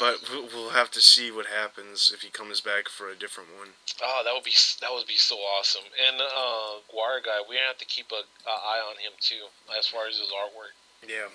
but 0.00 0.20
we'll 0.30 0.70
have 0.70 0.90
to 0.90 1.00
see 1.00 1.30
what 1.30 1.46
happens 1.46 2.10
if 2.12 2.22
he 2.22 2.28
comes 2.28 2.60
back 2.60 2.88
for 2.88 3.08
a 3.08 3.16
different 3.16 3.50
one. 3.56 3.68
Oh, 4.02 4.22
that 4.24 4.34
would 4.34 4.44
be 4.44 4.52
that 4.80 4.92
would 4.92 5.06
be 5.06 5.16
so 5.16 5.36
awesome. 5.36 5.88
And 5.96 6.20
uh, 6.20 6.84
Guar 6.92 7.24
guy, 7.24 7.40
we 7.48 7.56
have 7.56 7.78
to 7.78 7.86
keep 7.86 8.12
a, 8.12 8.28
a 8.48 8.52
eye 8.52 8.82
on 8.84 8.96
him 9.00 9.12
too, 9.20 9.48
as 9.76 9.86
far 9.86 10.08
as 10.08 10.18
his 10.18 10.28
artwork. 10.28 10.76
Yeah. 11.08 11.32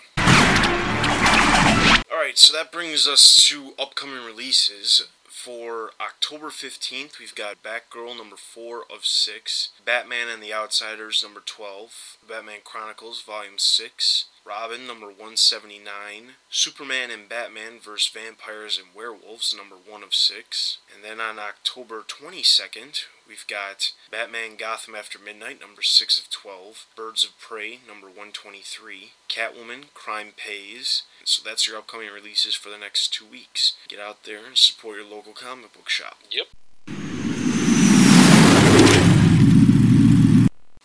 All 2.12 2.18
right, 2.22 2.38
so 2.38 2.54
that 2.54 2.72
brings 2.72 3.08
us 3.08 3.46
to 3.48 3.74
upcoming 3.78 4.24
releases. 4.26 5.08
For 5.28 5.92
October 6.02 6.48
15th, 6.48 7.20
we've 7.20 7.36
got 7.36 7.62
Batgirl 7.62 8.18
number 8.18 8.36
4 8.36 8.86
of 8.92 9.06
6, 9.06 9.70
Batman 9.86 10.28
and 10.28 10.42
the 10.42 10.54
Outsiders 10.54 11.22
number 11.22 11.42
12, 11.46 12.18
Batman 12.28 12.62
Chronicles 12.64 13.22
volume 13.22 13.60
6, 13.60 14.26
Robin 14.44 14.88
number 14.88 15.08
179, 15.08 16.36
Superman 16.50 17.12
and 17.12 17.30
Batman 17.30 17.80
vs. 17.80 18.10
Vampires 18.12 18.80
and 18.80 18.88
Werewolves 18.96 19.54
number 19.56 19.76
1 19.76 20.02
of 20.02 20.16
6, 20.16 20.78
and 20.94 21.04
then 21.04 21.20
on 21.20 21.38
October 21.38 22.02
22nd, 22.08 23.04
we've 23.28 23.46
got 23.48 23.92
Batman 24.12 24.56
Gotham 24.58 24.96
After 24.96 25.20
Midnight 25.20 25.60
number 25.60 25.82
6 25.82 26.20
of 26.20 26.30
12, 26.30 26.86
Birds 26.96 27.24
of 27.24 27.40
Prey 27.40 27.80
number 27.88 28.08
123, 28.08 29.12
Catwoman 29.30 29.94
Crime 29.94 30.34
Pays. 30.36 31.04
So 31.24 31.42
that's 31.44 31.68
your 31.68 31.78
upcoming 31.78 32.10
releases 32.12 32.56
for 32.56 32.70
the 32.70 32.78
next 32.78 33.14
two 33.14 33.26
weeks. 33.26 33.74
Get 33.88 34.00
out 34.00 34.24
there 34.24 34.46
and 34.46 34.58
support 34.58 34.98
your 34.98 35.06
local 35.06 35.34
comic 35.34 35.74
book 35.74 35.90
shop. 35.90 36.18
Yep. 36.30 36.48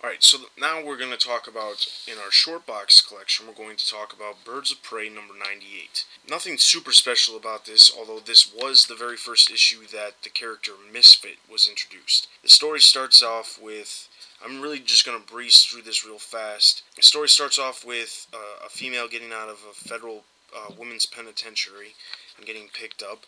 Alright, 0.03 0.20
so 0.31 0.39
now 0.57 0.81
we're 0.81 0.97
going 0.97 1.11
to 1.11 1.17
talk 1.17 1.49
about, 1.49 1.89
in 2.07 2.17
our 2.17 2.31
short 2.31 2.65
box 2.65 3.03
collection, 3.03 3.49
we're 3.49 3.53
going 3.53 3.77
to 3.77 3.85
talk 3.85 4.13
about 4.13 4.45
Birds 4.45 4.71
of 4.71 4.81
Prey 4.81 5.09
number 5.09 5.35
98. 5.35 6.05
Nothing 6.29 6.57
super 6.57 6.93
special 6.93 7.37
about 7.37 7.67
this, 7.67 7.91
although 7.93 8.21
this 8.21 8.49
was 8.55 8.87
the 8.87 8.95
very 8.95 9.17
first 9.17 9.51
issue 9.51 9.89
that 9.89 10.23
the 10.23 10.29
character 10.29 10.71
Misfit 10.93 11.39
was 11.51 11.69
introduced. 11.69 12.29
The 12.45 12.49
story 12.49 12.79
starts 12.79 13.25
off 13.25 13.59
with 13.61 14.09
I'm 14.43 14.61
really 14.61 14.79
just 14.79 15.05
going 15.05 15.21
to 15.21 15.33
breeze 15.33 15.65
through 15.65 15.83
this 15.83 16.07
real 16.07 16.21
fast. 16.21 16.85
The 16.95 17.03
story 17.03 17.29
starts 17.29 17.59
off 17.59 17.85
with 17.85 18.29
uh, 18.33 18.65
a 18.65 18.69
female 18.71 19.09
getting 19.09 19.33
out 19.33 19.49
of 19.49 19.59
a 19.69 19.75
federal 19.75 20.23
uh, 20.57 20.73
women's 20.79 21.07
penitentiary 21.07 21.95
and 22.37 22.47
getting 22.47 22.69
picked 22.73 23.03
up 23.03 23.25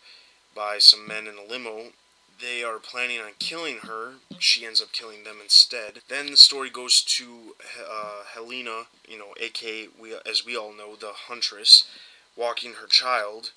by 0.55 0.77
some 0.79 1.05
men 1.05 1.27
in 1.27 1.35
a 1.35 1.51
limo 1.51 1.91
they 2.43 2.61
are 2.61 2.77
planning 2.77 3.19
on 3.19 3.31
killing 3.39 3.77
her. 3.83 4.15
She 4.37 4.65
ends 4.65 4.81
up 4.81 4.91
killing 4.91 5.23
them 5.23 5.37
instead. 5.41 6.01
Then 6.09 6.29
the 6.29 6.37
story 6.37 6.69
goes 6.69 7.01
to 7.01 7.55
uh, 7.89 8.23
Helena, 8.33 8.83
you 9.07 9.17
know, 9.17 9.33
aka 9.39 9.87
we, 9.99 10.13
as 10.29 10.45
we 10.45 10.57
all 10.57 10.73
know, 10.73 10.95
the 10.95 11.13
huntress, 11.13 11.85
walking 12.35 12.73
her 12.73 12.87
child 12.87 13.51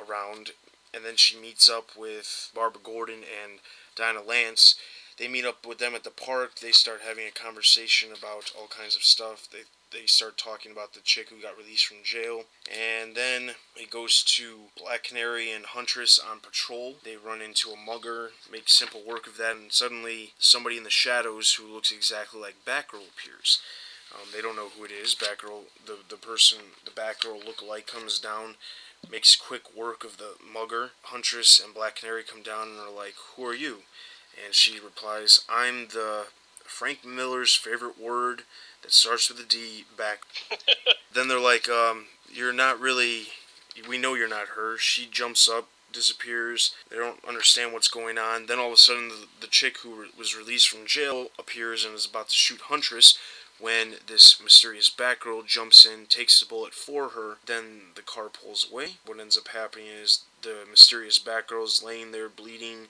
around, 0.00 0.52
and 0.94 1.04
then 1.04 1.16
she 1.16 1.38
meets 1.38 1.68
up 1.68 1.90
with 1.96 2.50
Barbara 2.54 2.80
Gordon 2.82 3.20
and 3.42 3.60
Dinah 3.94 4.22
Lance. 4.22 4.76
They 5.18 5.28
meet 5.28 5.44
up 5.44 5.66
with 5.66 5.78
them 5.78 5.94
at 5.94 6.04
the 6.04 6.10
park. 6.10 6.60
They 6.60 6.72
start 6.72 7.00
having 7.06 7.26
a 7.26 7.30
conversation 7.30 8.08
about 8.10 8.52
all 8.58 8.68
kinds 8.68 8.96
of 8.96 9.02
stuff. 9.02 9.48
They 9.52 9.64
they 9.92 10.06
start 10.06 10.38
talking 10.38 10.72
about 10.72 10.94
the 10.94 11.00
chick 11.00 11.28
who 11.28 11.42
got 11.42 11.56
released 11.58 11.86
from 11.86 11.98
jail. 12.04 12.44
And 12.70 13.14
then 13.14 13.52
it 13.76 13.90
goes 13.90 14.22
to 14.36 14.70
Black 14.76 15.04
Canary 15.04 15.50
and 15.50 15.66
Huntress 15.66 16.18
on 16.18 16.40
patrol. 16.40 16.96
They 17.04 17.16
run 17.16 17.40
into 17.40 17.70
a 17.70 17.76
mugger, 17.76 18.30
make 18.50 18.68
simple 18.68 19.02
work 19.06 19.26
of 19.26 19.36
that, 19.38 19.56
and 19.56 19.72
suddenly 19.72 20.32
somebody 20.38 20.76
in 20.76 20.84
the 20.84 20.90
shadows 20.90 21.54
who 21.54 21.72
looks 21.72 21.90
exactly 21.90 22.40
like 22.40 22.64
Batgirl 22.64 23.08
appears. 23.08 23.60
Um, 24.12 24.28
they 24.34 24.40
don't 24.40 24.56
know 24.56 24.68
who 24.76 24.84
it 24.84 24.90
is. 24.90 25.14
Batgirl, 25.14 25.64
the, 25.86 25.98
the 26.08 26.16
person, 26.16 26.58
the 26.84 26.90
Batgirl 26.90 27.44
look-alike 27.44 27.86
comes 27.86 28.18
down, 28.18 28.56
makes 29.10 29.36
quick 29.36 29.76
work 29.76 30.04
of 30.04 30.18
the 30.18 30.34
mugger. 30.52 30.90
Huntress 31.02 31.60
and 31.62 31.74
Black 31.74 31.96
Canary 31.96 32.22
come 32.22 32.42
down 32.42 32.68
and 32.68 32.78
are 32.78 32.92
like, 32.92 33.14
Who 33.36 33.46
are 33.46 33.54
you? 33.54 33.82
And 34.44 34.54
she 34.54 34.80
replies, 34.80 35.44
I'm 35.48 35.88
the 35.88 36.26
Frank 36.64 37.04
Miller's 37.04 37.54
favorite 37.54 38.00
word 38.00 38.42
that 38.82 38.92
starts 38.92 39.28
with 39.28 39.40
a 39.40 39.48
D 39.48 39.84
back. 39.96 40.20
then 41.14 41.28
they're 41.28 41.40
like, 41.40 41.68
um, 41.68 42.06
you're 42.32 42.52
not 42.52 42.80
really. 42.80 43.28
We 43.88 43.98
know 43.98 44.14
you're 44.14 44.28
not 44.28 44.48
her. 44.48 44.76
She 44.76 45.06
jumps 45.06 45.48
up, 45.48 45.68
disappears. 45.92 46.74
They 46.90 46.96
don't 46.96 47.24
understand 47.26 47.72
what's 47.72 47.88
going 47.88 48.18
on. 48.18 48.46
Then 48.46 48.58
all 48.58 48.68
of 48.68 48.74
a 48.74 48.76
sudden, 48.76 49.08
the, 49.08 49.26
the 49.40 49.46
chick 49.46 49.78
who 49.78 49.94
re- 49.94 50.08
was 50.18 50.36
released 50.36 50.68
from 50.68 50.86
jail 50.86 51.28
appears 51.38 51.84
and 51.84 51.94
is 51.94 52.06
about 52.06 52.28
to 52.28 52.36
shoot 52.36 52.60
Huntress. 52.62 53.18
When 53.58 53.96
this 54.06 54.42
mysterious 54.42 54.90
Batgirl 54.90 55.46
jumps 55.46 55.84
in, 55.84 56.06
takes 56.06 56.40
the 56.40 56.46
bullet 56.46 56.72
for 56.72 57.10
her, 57.10 57.36
then 57.44 57.92
the 57.94 58.00
car 58.00 58.30
pulls 58.30 58.66
away. 58.70 58.96
What 59.04 59.20
ends 59.20 59.36
up 59.36 59.48
happening 59.48 59.86
is 59.88 60.24
the 60.40 60.64
mysterious 60.68 61.18
Batgirl 61.18 61.64
is 61.64 61.82
laying 61.82 62.10
there 62.10 62.30
bleeding, 62.30 62.86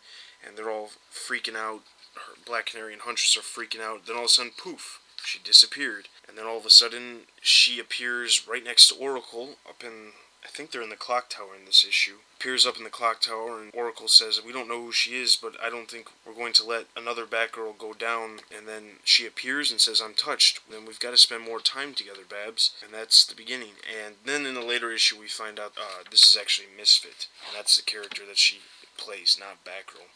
and 0.46 0.56
they're 0.56 0.70
all 0.70 0.90
freaking 1.12 1.56
out. 1.56 1.80
Her 2.14 2.34
Black 2.46 2.66
Canary 2.66 2.92
and 2.92 3.02
Huntress 3.02 3.36
are 3.36 3.40
freaking 3.40 3.80
out. 3.80 4.06
Then 4.06 4.14
all 4.14 4.22
of 4.22 4.26
a 4.26 4.28
sudden, 4.28 4.52
poof, 4.56 4.99
she 5.24 5.38
disappeared. 5.38 6.08
And 6.28 6.36
then 6.36 6.46
all 6.46 6.58
of 6.58 6.66
a 6.66 6.70
sudden, 6.70 7.22
she 7.40 7.80
appears 7.80 8.46
right 8.46 8.64
next 8.64 8.88
to 8.88 8.94
Oracle 8.94 9.56
up 9.68 9.82
in. 9.82 10.12
I 10.42 10.48
think 10.48 10.70
they're 10.70 10.80
in 10.80 10.88
the 10.88 10.96
clock 10.96 11.28
tower 11.28 11.54
in 11.58 11.66
this 11.66 11.84
issue. 11.86 12.16
Appears 12.38 12.64
up 12.64 12.78
in 12.78 12.84
the 12.84 12.88
clock 12.88 13.20
tower, 13.20 13.60
and 13.60 13.70
Oracle 13.74 14.08
says, 14.08 14.40
We 14.42 14.52
don't 14.52 14.68
know 14.68 14.82
who 14.82 14.92
she 14.92 15.20
is, 15.20 15.36
but 15.36 15.54
I 15.62 15.68
don't 15.68 15.90
think 15.90 16.08
we're 16.26 16.32
going 16.32 16.54
to 16.54 16.64
let 16.64 16.86
another 16.96 17.26
Batgirl 17.26 17.76
go 17.76 17.92
down. 17.92 18.40
And 18.56 18.66
then 18.66 19.00
she 19.04 19.26
appears 19.26 19.70
and 19.70 19.80
says, 19.80 20.00
I'm 20.00 20.14
touched. 20.14 20.60
Then 20.70 20.86
we've 20.86 20.98
got 20.98 21.10
to 21.10 21.18
spend 21.18 21.44
more 21.44 21.60
time 21.60 21.92
together, 21.92 22.22
Babs. 22.28 22.70
And 22.82 22.94
that's 22.94 23.26
the 23.26 23.34
beginning. 23.34 23.74
And 23.84 24.14
then 24.24 24.46
in 24.46 24.54
the 24.54 24.62
later 24.64 24.90
issue, 24.90 25.20
we 25.20 25.28
find 25.28 25.60
out 25.60 25.74
uh, 25.76 26.04
this 26.10 26.26
is 26.26 26.38
actually 26.38 26.68
Misfit. 26.74 27.26
And 27.46 27.56
that's 27.56 27.76
the 27.76 27.82
character 27.82 28.22
that 28.26 28.38
she 28.38 28.60
plays, 28.96 29.36
not 29.38 29.64
Batgirl 29.64 30.08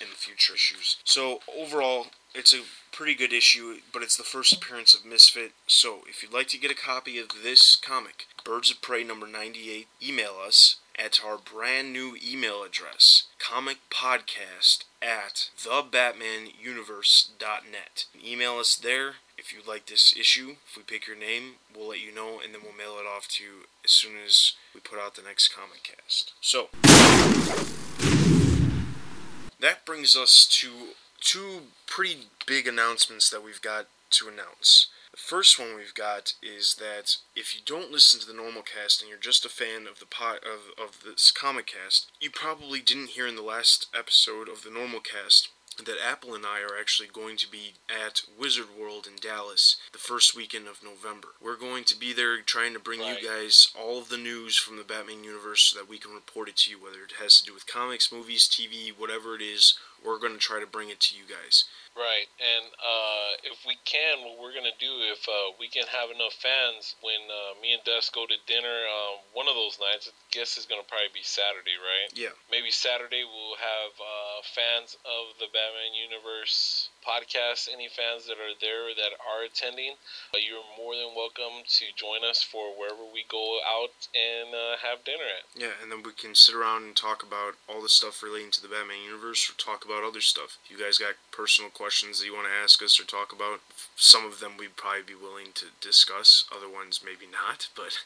in 0.00 0.08
the 0.10 0.16
future 0.16 0.54
issues. 0.54 0.96
So 1.04 1.40
overall, 1.56 2.06
it's 2.34 2.54
a 2.54 2.62
pretty 2.92 3.14
good 3.14 3.32
issue, 3.32 3.76
but 3.92 4.02
it's 4.02 4.16
the 4.16 4.22
first 4.22 4.52
appearance 4.52 4.94
of 4.94 5.04
Misfit. 5.04 5.52
So 5.66 6.00
if 6.08 6.22
you'd 6.22 6.32
like 6.32 6.46
to 6.48 6.58
get 6.58 6.70
a 6.70 6.74
copy 6.74 7.18
of 7.18 7.28
this 7.42 7.76
comic, 7.76 8.26
Birds 8.44 8.70
of 8.70 8.80
Prey 8.80 9.04
number 9.04 9.26
98, 9.26 9.88
email 10.02 10.36
us 10.44 10.76
at 10.98 11.20
our 11.24 11.38
brand 11.38 11.92
new 11.92 12.16
email 12.22 12.62
address, 12.62 13.24
comicpodcast 13.40 14.84
at 15.00 15.50
thebatmanuniverse.net. 15.58 18.04
Email 18.24 18.58
us 18.58 18.76
there 18.76 19.14
if 19.38 19.52
you'd 19.52 19.66
like 19.66 19.86
this 19.86 20.14
issue. 20.16 20.56
If 20.68 20.76
we 20.76 20.82
pick 20.82 21.06
your 21.06 21.16
name, 21.16 21.54
we'll 21.74 21.88
let 21.88 22.04
you 22.04 22.14
know, 22.14 22.40
and 22.44 22.52
then 22.52 22.60
we'll 22.62 22.76
mail 22.76 22.98
it 23.00 23.06
off 23.06 23.28
to 23.28 23.44
you 23.44 23.64
as 23.84 23.92
soon 23.92 24.18
as 24.24 24.52
we 24.74 24.80
put 24.80 24.98
out 24.98 25.14
the 25.14 25.22
next 25.22 25.48
comic 25.48 25.82
cast. 25.82 26.34
So, 26.40 26.68
that 29.60 29.84
brings 29.84 30.16
us 30.16 30.46
to 30.46 30.70
two 31.20 31.62
pretty 31.86 32.28
big 32.46 32.66
announcements 32.66 33.30
that 33.30 33.44
we've 33.44 33.62
got 33.62 33.86
to 34.10 34.28
announce. 34.28 34.88
The 35.12 35.16
first 35.16 35.58
one 35.58 35.76
we've 35.76 35.94
got 35.94 36.34
is 36.42 36.76
that 36.76 37.16
if 37.34 37.54
you 37.54 37.60
don't 37.64 37.90
listen 37.90 38.20
to 38.20 38.26
the 38.26 38.32
normal 38.32 38.62
cast 38.62 39.00
and 39.00 39.08
you're 39.08 39.18
just 39.18 39.44
a 39.44 39.48
fan 39.48 39.86
of 39.86 39.98
the 39.98 40.06
pot 40.06 40.38
of, 40.44 40.82
of 40.82 41.02
this 41.04 41.30
comic 41.30 41.66
cast, 41.66 42.10
you 42.20 42.30
probably 42.30 42.80
didn't 42.80 43.10
hear 43.10 43.26
in 43.26 43.36
the 43.36 43.42
last 43.42 43.88
episode 43.96 44.48
of 44.48 44.62
the 44.62 44.70
normal 44.70 45.00
cast 45.00 45.48
that 45.86 45.96
Apple 46.04 46.34
and 46.34 46.44
I 46.46 46.60
are 46.60 46.78
actually 46.78 47.08
going 47.12 47.36
to 47.38 47.50
be 47.50 47.74
at 47.88 48.22
Wizard 48.38 48.66
World 48.78 49.06
in 49.06 49.16
Dallas 49.20 49.76
the 49.92 49.98
first 49.98 50.36
weekend 50.36 50.66
of 50.68 50.82
November. 50.82 51.28
We're 51.40 51.56
going 51.56 51.84
to 51.84 51.96
be 51.98 52.12
there 52.12 52.40
trying 52.40 52.72
to 52.74 52.78
bring 52.78 53.00
Right. 53.00 53.20
you 53.22 53.28
guys 53.28 53.68
all 53.78 53.98
of 53.98 54.08
the 54.08 54.18
news 54.18 54.56
from 54.56 54.76
the 54.76 54.84
Batman 54.84 55.24
universe 55.24 55.62
so 55.62 55.78
that 55.78 55.88
we 55.88 55.98
can 55.98 56.12
report 56.12 56.48
it 56.48 56.56
to 56.58 56.70
you, 56.70 56.82
whether 56.82 57.02
it 57.04 57.14
has 57.20 57.38
to 57.40 57.44
do 57.46 57.54
with 57.54 57.66
comics, 57.66 58.12
movies, 58.12 58.48
TV, 58.48 58.90
whatever 58.96 59.34
it 59.34 59.42
is. 59.42 59.78
We're 60.04 60.18
going 60.18 60.32
to 60.32 60.38
try 60.38 60.60
to 60.60 60.66
bring 60.66 60.88
it 60.88 61.00
to 61.00 61.16
you 61.16 61.24
guys. 61.28 61.64
Right, 61.98 62.30
and 62.38 62.70
uh, 62.78 63.30
if 63.50 63.66
we 63.66 63.74
can, 63.82 64.22
what 64.22 64.38
we're 64.38 64.54
gonna 64.54 64.76
do 64.78 64.94
if 65.10 65.26
uh, 65.26 65.58
we 65.58 65.66
can 65.66 65.84
have 65.90 66.08
enough 66.14 66.38
fans 66.38 66.94
when 67.02 67.18
uh, 67.26 67.58
me 67.58 67.74
and 67.74 67.82
Des 67.82 68.08
go 68.14 68.30
to 68.30 68.38
dinner, 68.46 68.78
um, 68.86 69.18
one 69.34 69.50
of 69.50 69.58
those 69.58 69.76
nights, 69.82 70.06
I 70.06 70.14
guess 70.30 70.54
is 70.54 70.70
gonna 70.70 70.86
probably 70.86 71.10
be 71.10 71.26
Saturday, 71.26 71.74
right? 71.82 72.08
Yeah. 72.14 72.32
Maybe 72.46 72.70
Saturday 72.70 73.26
we'll 73.26 73.58
have 73.58 73.92
uh, 73.98 74.38
fans 74.54 74.94
of 75.02 75.34
the 75.42 75.50
Batman 75.50 75.92
universe 75.92 76.88
podcast, 77.02 77.68
any 77.72 77.88
fans 77.88 78.26
that 78.26 78.38
are 78.38 78.54
there 78.60 78.94
that 78.94 79.16
are 79.20 79.42
attending, 79.44 79.96
uh, 80.34 80.38
you're 80.38 80.64
more 80.76 80.94
than 80.94 81.16
welcome 81.16 81.64
to 81.66 81.84
join 81.96 82.22
us 82.22 82.42
for 82.42 82.76
wherever 82.76 83.02
we 83.02 83.24
go 83.28 83.58
out 83.66 83.92
and 84.14 84.54
uh, 84.54 84.76
have 84.78 85.04
dinner 85.04 85.24
at. 85.24 85.44
Yeah, 85.56 85.74
and 85.82 85.90
then 85.90 86.02
we 86.04 86.12
can 86.12 86.34
sit 86.34 86.54
around 86.54 86.84
and 86.84 86.94
talk 86.94 87.22
about 87.22 87.56
all 87.68 87.82
the 87.82 87.88
stuff 87.88 88.22
relating 88.22 88.50
to 88.52 88.62
the 88.62 88.68
Batman 88.68 89.02
universe 89.04 89.48
or 89.48 89.56
talk 89.56 89.84
about 89.84 90.04
other 90.04 90.20
stuff. 90.20 90.58
If 90.64 90.70
you 90.70 90.78
guys 90.78 90.98
got 90.98 91.16
personal 91.32 91.70
questions 91.80 92.20
that 92.20 92.26
you 92.26 92.34
want 92.34 92.46
to 92.46 92.62
ask 92.62 92.82
us 92.82 93.00
or 93.00 93.04
talk 93.04 93.32
about, 93.32 93.60
some 93.96 94.26
of 94.26 94.38
them 94.38 94.52
we'd 94.58 94.76
probably 94.76 95.00
be 95.00 95.14
willing 95.14 95.48
to 95.54 95.64
discuss, 95.80 96.44
other 96.54 96.68
ones 96.68 97.00
maybe 97.02 97.24
not, 97.24 97.68
but 97.74 98.04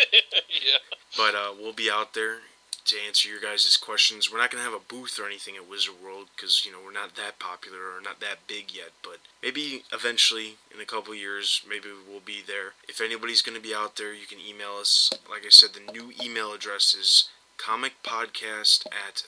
yeah. 0.51 0.85
But 1.17 1.35
uh, 1.35 1.55
we'll 1.59 1.73
be 1.73 1.91
out 1.91 2.13
there 2.13 2.41
to 2.85 2.97
answer 3.07 3.27
your 3.27 3.41
guys' 3.41 3.79
questions. 3.79 4.31
We're 4.31 4.39
not 4.39 4.51
going 4.51 4.63
to 4.63 4.71
have 4.71 4.79
a 4.79 4.85
booth 4.87 5.19
or 5.19 5.27
anything 5.27 5.57
at 5.57 5.69
Wizard 5.69 5.95
World 6.05 6.27
because, 6.37 6.67
you 6.67 6.73
know, 6.73 6.79
we're 6.85 6.93
not 6.93 7.17
that 7.17 7.39
popular 7.39 7.79
or 7.79 8.03
not 8.03 8.21
that 8.21 8.47
big 8.47 8.71
yet. 8.71 8.93
But 9.03 9.19
maybe 9.43 9.85
eventually, 9.93 10.57
in 10.75 10.81
a 10.81 10.85
couple 10.85 11.15
years, 11.15 11.63
maybe 11.67 11.89
we'll 12.07 12.21
be 12.21 12.43
there. 12.47 12.75
If 12.87 13.01
anybody's 13.01 13.43
going 13.43 13.57
to 13.57 13.67
be 13.67 13.75
out 13.75 13.97
there, 13.97 14.13
you 14.13 14.27
can 14.27 14.39
email 14.41 14.77
us. 14.79 15.11
Like 15.29 15.47
I 15.47 15.51
said, 15.51 15.71
the 15.73 15.93
new 15.93 16.13
email 16.23 16.53
address 16.53 16.93
is 16.93 17.31
comicpodcast 17.59 18.87
at 18.87 19.25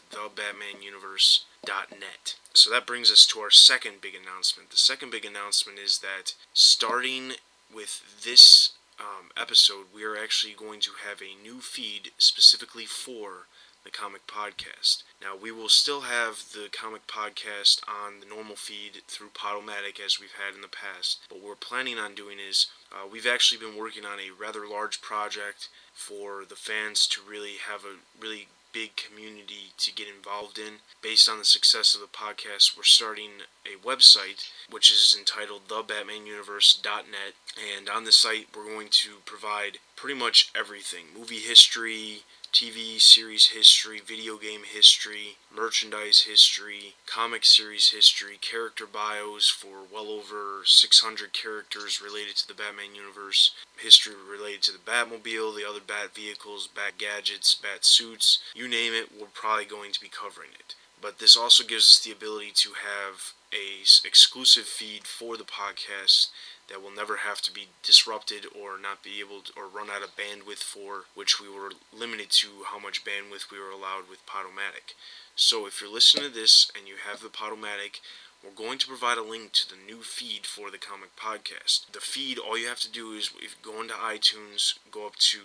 thebatmanuniverse.net. 1.66 2.36
So 2.54 2.70
that 2.70 2.86
brings 2.86 3.10
us 3.10 3.26
to 3.26 3.40
our 3.40 3.50
second 3.50 4.00
big 4.00 4.14
announcement. 4.14 4.70
The 4.70 4.76
second 4.76 5.10
big 5.10 5.24
announcement 5.24 5.78
is 5.78 5.98
that 5.98 6.34
starting 6.52 7.32
with 7.74 8.22
this 8.24 8.72
um, 9.00 9.30
episode, 9.36 9.86
we 9.94 10.04
are 10.04 10.16
actually 10.16 10.52
going 10.52 10.80
to 10.80 10.92
have 11.06 11.20
a 11.20 11.42
new 11.42 11.60
feed 11.60 12.10
specifically 12.18 12.84
for 12.84 13.46
the 13.84 13.90
comic 13.90 14.26
podcast. 14.28 15.02
Now, 15.20 15.34
we 15.40 15.50
will 15.50 15.68
still 15.68 16.02
have 16.02 16.52
the 16.52 16.68
comic 16.70 17.06
podcast 17.08 17.80
on 17.88 18.20
the 18.20 18.26
normal 18.26 18.54
feed 18.54 19.02
through 19.08 19.30
Podomatic 19.30 19.98
as 20.04 20.20
we've 20.20 20.36
had 20.38 20.54
in 20.54 20.60
the 20.60 20.68
past. 20.68 21.20
But 21.28 21.38
what 21.38 21.48
we're 21.48 21.54
planning 21.56 21.98
on 21.98 22.14
doing 22.14 22.38
is 22.38 22.66
uh, 22.92 23.08
we've 23.10 23.26
actually 23.26 23.58
been 23.58 23.76
working 23.76 24.04
on 24.04 24.20
a 24.20 24.30
rather 24.30 24.68
large 24.68 25.00
project 25.00 25.68
for 25.92 26.44
the 26.48 26.54
fans 26.54 27.08
to 27.08 27.20
really 27.28 27.54
have 27.68 27.84
a 27.84 27.96
really 28.20 28.46
big 28.72 28.96
community 28.96 29.72
to 29.78 29.92
get 29.92 30.08
involved 30.08 30.58
in. 30.58 30.78
Based 31.02 31.28
on 31.28 31.38
the 31.38 31.44
success 31.44 31.94
of 31.94 32.00
the 32.00 32.06
podcast, 32.06 32.76
we're 32.76 32.82
starting 32.84 33.42
a 33.66 33.78
website 33.86 34.48
which 34.70 34.90
is 34.90 35.16
entitled 35.18 35.68
thebatmanuniverse.net. 35.68 37.34
And 37.76 37.88
on 37.88 38.04
the 38.04 38.12
site, 38.12 38.48
we're 38.56 38.64
going 38.64 38.88
to 38.90 39.16
provide 39.24 39.78
pretty 39.96 40.18
much 40.18 40.50
everything 40.56 41.06
movie 41.16 41.38
history, 41.38 42.22
TV 42.52 43.00
series 43.00 43.46
history, 43.48 43.98
video 43.98 44.36
game 44.36 44.60
history, 44.70 45.38
merchandise 45.50 46.26
history, 46.28 46.94
comic 47.06 47.46
series 47.46 47.92
history, 47.92 48.36
character 48.42 48.84
bios 48.84 49.48
for 49.48 49.78
well 49.90 50.10
over 50.10 50.60
600 50.66 51.32
characters 51.32 52.02
related 52.02 52.36
to 52.36 52.46
the 52.46 52.52
Batman 52.52 52.94
universe, 52.94 53.52
history 53.78 54.12
related 54.30 54.62
to 54.64 54.72
the 54.72 54.78
Batmobile, 54.78 55.56
the 55.56 55.66
other 55.66 55.80
Bat 55.80 56.14
vehicles, 56.14 56.68
Bat 56.68 56.98
gadgets, 56.98 57.54
Bat 57.54 57.86
suits, 57.86 58.40
you 58.54 58.68
name 58.68 58.92
it, 58.92 59.08
we're 59.18 59.28
probably 59.32 59.64
going 59.64 59.92
to 59.92 60.00
be 60.00 60.08
covering 60.08 60.50
it. 60.52 60.74
But 61.00 61.20
this 61.20 61.36
also 61.36 61.64
gives 61.64 61.88
us 61.88 62.04
the 62.04 62.12
ability 62.12 62.52
to 62.56 62.72
have 62.74 63.32
a 63.52 63.80
exclusive 64.06 64.64
feed 64.64 65.04
for 65.04 65.38
the 65.38 65.44
podcast 65.44 66.28
that 66.68 66.82
will 66.82 66.94
never 66.94 67.18
have 67.18 67.40
to 67.42 67.52
be 67.52 67.68
disrupted 67.82 68.46
or 68.46 68.78
not 68.80 69.02
be 69.02 69.20
able 69.20 69.40
to, 69.42 69.52
or 69.56 69.66
run 69.66 69.90
out 69.90 70.02
of 70.02 70.16
bandwidth 70.16 70.62
for, 70.62 71.04
which 71.14 71.40
we 71.40 71.48
were 71.48 71.72
limited 71.92 72.30
to 72.30 72.48
how 72.66 72.78
much 72.78 73.04
bandwidth 73.04 73.50
we 73.50 73.58
were 73.58 73.70
allowed 73.70 74.08
with 74.08 74.26
Podomatic. 74.26 74.94
So 75.36 75.66
if 75.66 75.80
you're 75.80 75.92
listening 75.92 76.24
to 76.24 76.34
this 76.34 76.70
and 76.76 76.86
you 76.86 76.94
have 77.08 77.20
the 77.20 77.28
Podomatic, 77.28 78.00
we're 78.42 78.50
going 78.50 78.78
to 78.78 78.88
provide 78.88 79.18
a 79.18 79.22
link 79.22 79.52
to 79.52 79.68
the 79.68 79.76
new 79.86 80.02
feed 80.02 80.46
for 80.46 80.70
the 80.70 80.78
comic 80.78 81.14
podcast. 81.14 81.92
The 81.92 82.00
feed, 82.00 82.38
all 82.38 82.58
you 82.58 82.66
have 82.66 82.80
to 82.80 82.90
do 82.90 83.12
is 83.12 83.30
if 83.40 83.60
go 83.62 83.80
into 83.80 83.94
iTunes, 83.94 84.78
go 84.90 85.06
up 85.06 85.14
to 85.30 85.38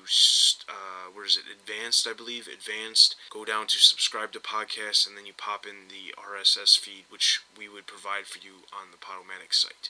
uh, 0.68 1.12
where 1.14 1.26
is 1.26 1.38
it? 1.38 1.44
Advanced, 1.52 2.08
I 2.08 2.14
believe. 2.14 2.48
Advanced. 2.48 3.16
Go 3.30 3.46
down 3.46 3.68
to 3.68 3.78
subscribe 3.78 4.32
to 4.32 4.40
podcast, 4.40 5.08
and 5.08 5.16
then 5.16 5.28
you 5.28 5.34
pop 5.38 5.66
in 5.66 5.90
the 5.90 6.16
RSS 6.18 6.80
feed, 6.80 7.06
which 7.10 7.42
we 7.58 7.70
would 7.70 7.86
provide 7.86 8.26
for 8.26 8.40
you 8.40 8.66
on 8.74 8.90
the 8.92 8.98
Podomatic 8.98 9.54
site. 9.54 9.90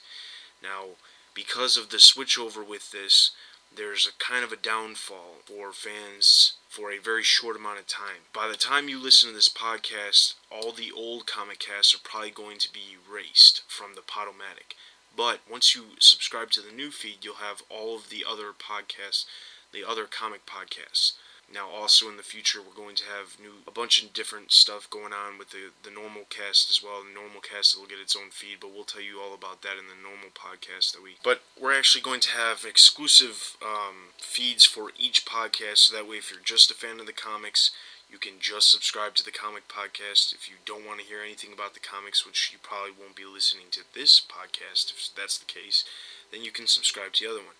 Now, 0.62 0.98
because 1.38 1.78
of 1.78 1.90
the 1.90 1.98
switchover 1.98 2.68
with 2.68 2.90
this, 2.90 3.30
there's 3.76 4.08
a 4.08 4.24
kind 4.24 4.44
of 4.44 4.52
a 4.52 4.56
downfall 4.56 5.36
for 5.46 5.72
fans 5.72 6.54
for 6.68 6.92
a 6.92 6.98
very 6.98 7.22
short 7.22 7.56
amount 7.56 7.78
of 7.78 7.86
time. 7.86 8.26
By 8.34 8.48
the 8.48 8.58
time 8.58 8.90
you 8.90 9.00
listen 9.00 9.30
to 9.30 9.36
this 9.36 9.48
podcast, 9.48 10.34
all 10.50 10.72
the 10.72 10.92
old 10.92 11.28
comic 11.28 11.60
casts 11.60 11.94
are 11.94 12.00
probably 12.04 12.32
going 12.32 12.58
to 12.58 12.74
be 12.74 12.98
erased 13.08 13.62
from 13.68 13.94
the 13.94 14.02
Podomatic. 14.02 14.74
But 15.16 15.42
once 15.48 15.76
you 15.76 15.84
subscribe 16.00 16.50
to 16.52 16.62
the 16.62 16.76
new 16.76 16.90
feed, 16.90 17.18
you'll 17.22 17.36
have 17.36 17.62
all 17.70 17.96
of 17.96 18.10
the 18.10 18.26
other 18.28 18.52
podcasts, 18.52 19.26
the 19.72 19.88
other 19.88 20.06
comic 20.06 20.48
podcasts. 20.48 21.14
Now, 21.52 21.70
also 21.70 22.10
in 22.10 22.18
the 22.18 22.24
future, 22.24 22.60
we're 22.60 22.76
going 22.76 22.98
to 22.98 23.06
have 23.06 23.40
new 23.40 23.64
a 23.66 23.72
bunch 23.72 24.04
of 24.04 24.12
different 24.12 24.52
stuff 24.52 24.90
going 24.90 25.14
on 25.14 25.38
with 25.38 25.52
the 25.52 25.72
the 25.82 25.90
normal 25.90 26.24
cast 26.30 26.70
as 26.70 26.84
well. 26.84 27.04
The 27.04 27.14
normal 27.14 27.40
cast 27.40 27.78
will 27.78 27.88
get 27.88 28.00
its 28.04 28.16
own 28.16 28.32
feed, 28.32 28.60
but 28.60 28.74
we'll 28.74 28.84
tell 28.84 29.02
you 29.02 29.22
all 29.22 29.34
about 29.34 29.62
that 29.62 29.80
in 29.80 29.88
the 29.88 29.96
normal 29.96 30.30
podcast 30.36 30.92
that 30.94 31.04
we. 31.04 31.16
But 31.24 31.42
we're 31.60 31.78
actually 31.78 32.02
going 32.02 32.20
to 32.22 32.36
have 32.36 32.66
exclusive 32.66 33.56
um, 33.64 34.12
feeds 34.18 34.66
for 34.66 34.92
each 35.00 35.26
podcast, 35.26 35.88
so 35.88 35.96
that 35.96 36.08
way, 36.08 36.18
if 36.18 36.32
you're 36.32 36.44
just 36.44 36.70
a 36.70 36.76
fan 36.76 37.00
of 37.00 37.06
the 37.06 37.14
comics, 37.14 37.72
you 38.10 38.18
can 38.18 38.40
just 38.40 38.72
subscribe 38.72 39.16
to 39.16 39.24
the 39.24 39.32
comic 39.32 39.68
podcast. 39.68 40.34
If 40.34 40.50
you 40.50 40.56
don't 40.66 40.86
want 40.86 41.00
to 41.00 41.06
hear 41.06 41.22
anything 41.22 41.52
about 41.54 41.74
the 41.74 41.80
comics, 41.80 42.26
which 42.26 42.52
you 42.52 42.60
probably 42.62 42.92
won't 42.92 43.16
be 43.16 43.26
listening 43.26 43.68
to 43.72 43.82
this 43.94 44.22
podcast, 44.22 44.92
if 44.92 45.10
that's 45.16 45.38
the 45.38 45.46
case, 45.46 45.84
then 46.32 46.44
you 46.44 46.52
can 46.52 46.68
subscribe 46.68 47.14
to 47.14 47.24
the 47.24 47.30
other 47.30 47.44
one. 47.44 47.56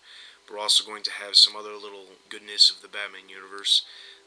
We're 0.50 0.60
also 0.60 0.84
going 0.84 1.04
to 1.04 1.12
have 1.12 1.36
some 1.36 1.56
other 1.56 1.74
little 1.74 2.16
goodness 2.30 2.72
of 2.72 2.82
the 2.82 2.88
Batman 2.88 3.30
universe 3.30 3.84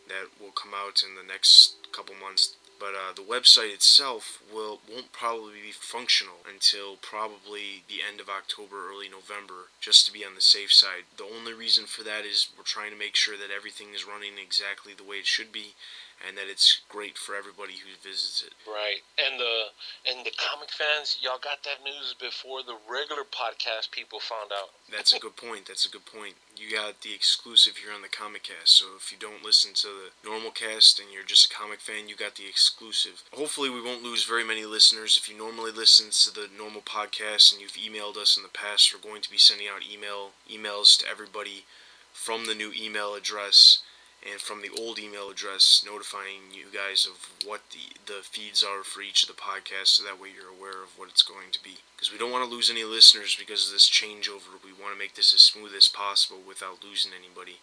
that 0.08 0.28
will 0.40 0.52
come 0.52 0.72
out 0.74 1.02
in 1.02 1.14
the 1.14 1.26
next 1.26 1.76
couple 1.92 2.14
months. 2.14 2.56
But 2.80 2.94
uh, 2.94 3.12
the 3.14 3.22
website 3.22 3.74
itself 3.74 4.42
will 4.52 4.80
won't 4.90 5.12
probably 5.12 5.60
be 5.60 5.70
functional 5.70 6.40
until 6.48 6.96
probably 6.96 7.84
the 7.88 8.00
end 8.00 8.20
of 8.20 8.30
October, 8.30 8.88
early 8.88 9.06
November, 9.06 9.68
just 9.80 10.06
to 10.06 10.12
be 10.12 10.24
on 10.24 10.34
the 10.34 10.40
safe 10.40 10.72
side. 10.72 11.04
The 11.18 11.28
only 11.28 11.52
reason 11.52 11.84
for 11.84 12.02
that 12.04 12.24
is 12.24 12.48
we're 12.56 12.64
trying 12.64 12.90
to 12.90 12.98
make 12.98 13.16
sure 13.16 13.36
that 13.36 13.54
everything 13.54 13.88
is 13.94 14.06
running 14.08 14.40
exactly 14.40 14.94
the 14.94 15.04
way 15.04 15.16
it 15.16 15.26
should 15.26 15.52
be, 15.52 15.74
and 16.26 16.36
that 16.36 16.48
it's 16.48 16.80
great 16.88 17.16
for 17.16 17.34
everybody 17.34 17.74
who 17.80 17.96
visits 17.96 18.44
it. 18.46 18.52
Right, 18.68 19.00
and 19.16 19.40
the 19.40 19.72
and 20.06 20.24
the 20.24 20.32
comic 20.36 20.70
fans, 20.70 21.18
y'all 21.20 21.40
got 21.42 21.64
that 21.64 21.82
news 21.84 22.14
before 22.18 22.62
the 22.62 22.76
regular 22.88 23.24
podcast 23.24 23.90
people 23.90 24.20
found 24.20 24.52
out. 24.52 24.70
That's 24.90 25.12
a 25.12 25.18
good 25.18 25.36
point. 25.36 25.66
That's 25.66 25.86
a 25.86 25.90
good 25.90 26.04
point. 26.04 26.34
You 26.56 26.70
got 26.70 27.00
the 27.00 27.14
exclusive 27.14 27.78
here 27.78 27.92
on 27.94 28.02
the 28.02 28.08
Comic 28.08 28.44
Cast. 28.44 28.76
So 28.76 28.86
if 28.96 29.10
you 29.10 29.18
don't 29.18 29.44
listen 29.44 29.72
to 29.74 29.88
the 29.88 30.28
normal 30.28 30.50
cast 30.50 31.00
and 31.00 31.08
you're 31.12 31.24
just 31.24 31.50
a 31.50 31.54
comic 31.54 31.80
fan, 31.80 32.08
you 32.08 32.16
got 32.16 32.36
the 32.36 32.48
exclusive. 32.48 33.22
Hopefully, 33.32 33.70
we 33.70 33.82
won't 33.82 34.02
lose 34.02 34.24
very 34.24 34.44
many 34.44 34.64
listeners. 34.64 35.16
If 35.16 35.28
you 35.28 35.36
normally 35.36 35.72
listen 35.72 36.10
to 36.10 36.34
the 36.34 36.48
normal 36.56 36.82
podcast 36.82 37.52
and 37.52 37.60
you've 37.60 37.80
emailed 37.80 38.16
us 38.16 38.36
in 38.36 38.42
the 38.42 38.48
past, 38.48 38.92
we're 38.92 39.00
going 39.00 39.22
to 39.22 39.30
be 39.30 39.38
sending 39.38 39.68
out 39.68 39.88
email 39.90 40.30
emails 40.50 40.98
to 40.98 41.08
everybody 41.08 41.64
from 42.12 42.46
the 42.46 42.54
new 42.54 42.72
email 42.76 43.14
address 43.14 43.80
and 44.20 44.40
from 44.40 44.60
the 44.60 44.70
old 44.78 44.98
email 44.98 45.30
address 45.30 45.84
notifying 45.86 46.52
you 46.52 46.66
guys 46.72 47.06
of 47.06 47.48
what 47.48 47.62
the, 47.70 47.96
the 48.04 48.20
feeds 48.22 48.62
are 48.62 48.82
for 48.82 49.00
each 49.00 49.22
of 49.22 49.28
the 49.28 49.40
podcasts 49.40 49.96
so 49.96 50.04
that 50.04 50.20
way 50.20 50.28
you're 50.28 50.52
aware 50.52 50.82
of 50.82 50.98
what 50.98 51.08
it's 51.08 51.22
going 51.22 51.50
to 51.52 51.62
be. 51.62 51.80
Because 51.96 52.12
we 52.12 52.18
don't 52.18 52.30
want 52.30 52.44
to 52.44 52.50
lose 52.50 52.70
any 52.70 52.84
listeners 52.84 53.36
because 53.38 53.66
of 53.66 53.72
this 53.72 53.88
changeover. 53.88 54.60
We 54.62 54.72
want 54.76 54.92
to 54.92 54.98
make 54.98 55.14
this 55.14 55.32
as 55.32 55.40
smooth 55.40 55.72
as 55.74 55.88
possible 55.88 56.38
without 56.46 56.84
losing 56.84 57.12
anybody 57.16 57.60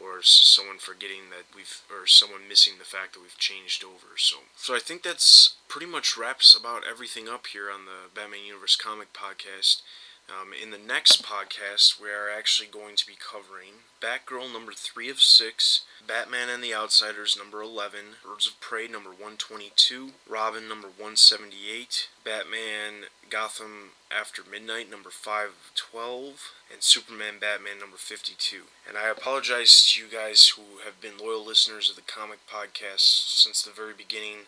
or 0.00 0.22
someone 0.22 0.78
forgetting 0.78 1.30
that 1.30 1.44
we've 1.54 1.82
or 1.90 2.06
someone 2.06 2.48
missing 2.48 2.74
the 2.78 2.84
fact 2.84 3.14
that 3.14 3.20
we've 3.20 3.36
changed 3.38 3.82
over 3.82 4.16
so 4.16 4.36
so 4.56 4.74
i 4.74 4.78
think 4.78 5.02
that's 5.02 5.56
pretty 5.66 5.86
much 5.86 6.16
wraps 6.16 6.54
about 6.54 6.82
everything 6.88 7.28
up 7.28 7.46
here 7.48 7.70
on 7.70 7.84
the 7.84 8.08
batman 8.14 8.46
universe 8.46 8.76
comic 8.76 9.12
podcast 9.12 9.82
um, 10.28 10.52
in 10.52 10.70
the 10.70 10.78
next 10.78 11.22
podcast, 11.22 12.00
we 12.00 12.08
are 12.08 12.28
actually 12.30 12.68
going 12.68 12.96
to 12.96 13.06
be 13.06 13.16
covering 13.16 13.84
Batgirl 14.00 14.52
number 14.52 14.72
3 14.72 15.08
of 15.10 15.20
6, 15.20 15.82
Batman 16.06 16.48
and 16.48 16.62
the 16.62 16.74
Outsiders 16.74 17.36
number 17.36 17.62
11, 17.62 18.00
Birds 18.24 18.46
of 18.46 18.60
Prey 18.60 18.86
number 18.86 19.10
122, 19.10 20.10
Robin 20.28 20.68
number 20.68 20.88
178, 20.88 22.08
Batman 22.24 23.08
Gotham 23.30 23.92
After 24.10 24.42
Midnight 24.48 24.90
number 24.90 25.10
512, 25.10 26.52
and 26.70 26.82
Superman 26.82 27.34
Batman 27.40 27.80
number 27.80 27.96
52. 27.96 28.62
And 28.86 28.98
I 28.98 29.08
apologize 29.08 29.90
to 29.92 30.02
you 30.02 30.08
guys 30.08 30.48
who 30.56 30.84
have 30.84 31.00
been 31.00 31.18
loyal 31.18 31.44
listeners 31.44 31.88
of 31.88 31.96
the 31.96 32.02
comic 32.02 32.40
podcast 32.46 33.40
since 33.40 33.62
the 33.62 33.70
very 33.70 33.94
beginning 33.96 34.46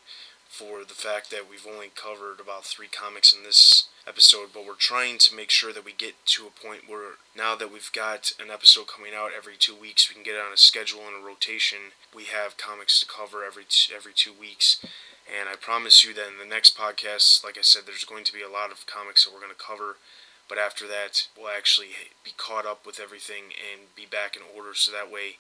for 0.51 0.85
the 0.85 0.95
fact 0.99 1.31
that 1.31 1.49
we've 1.49 1.67
only 1.67 1.91
covered 1.95 2.41
about 2.41 2.65
three 2.65 2.89
comics 2.89 3.33
in 3.33 3.45
this 3.45 3.85
episode, 4.07 4.49
but 4.53 4.67
we're 4.67 4.75
trying 4.75 5.17
to 5.19 5.35
make 5.35 5.49
sure 5.49 5.73
that 5.73 5.85
we 5.85 5.93
get 5.93 6.15
to 6.27 6.47
a 6.47 6.51
point 6.51 6.89
where 6.89 7.23
now 7.37 7.55
that 7.55 7.73
we've 7.73 7.93
got 7.93 8.33
an 8.41 8.51
episode 8.51 8.89
coming 8.89 9.13
out 9.15 9.31
every 9.37 9.55
two 9.57 9.77
weeks, 9.77 10.09
we 10.11 10.15
can 10.15 10.25
get 10.25 10.35
it 10.35 10.45
on 10.45 10.53
a 10.53 10.57
schedule 10.57 11.07
and 11.07 11.23
a 11.23 11.27
rotation. 11.27 11.95
We 12.15 12.25
have 12.25 12.57
comics 12.57 12.99
to 13.01 13.07
cover 13.07 13.45
every 13.45 13.65
t- 13.69 13.95
every 13.95 14.13
two 14.13 14.33
weeks, 14.33 14.85
And 15.31 15.49
I 15.49 15.55
promise 15.55 16.03
you 16.03 16.13
that 16.15 16.27
in 16.27 16.39
the 16.43 16.55
next 16.55 16.77
podcast, 16.77 17.45
like 17.45 17.57
I 17.57 17.63
said, 17.63 17.83
there's 17.87 18.05
going 18.05 18.25
to 18.25 18.33
be 18.33 18.43
a 18.43 18.51
lot 18.51 18.73
of 18.73 18.87
comics 18.87 19.25
that 19.25 19.33
we're 19.33 19.41
going 19.41 19.55
to 19.55 19.65
cover. 19.65 19.97
But 20.49 20.59
after 20.59 20.89
that, 20.89 21.29
we'll 21.39 21.55
actually 21.57 21.95
be 22.25 22.33
caught 22.37 22.67
up 22.67 22.85
with 22.85 22.99
everything 22.99 23.55
and 23.55 23.95
be 23.95 24.07
back 24.11 24.35
in 24.35 24.43
order 24.43 24.75
so 24.75 24.91
that 24.91 25.13
way 25.13 25.39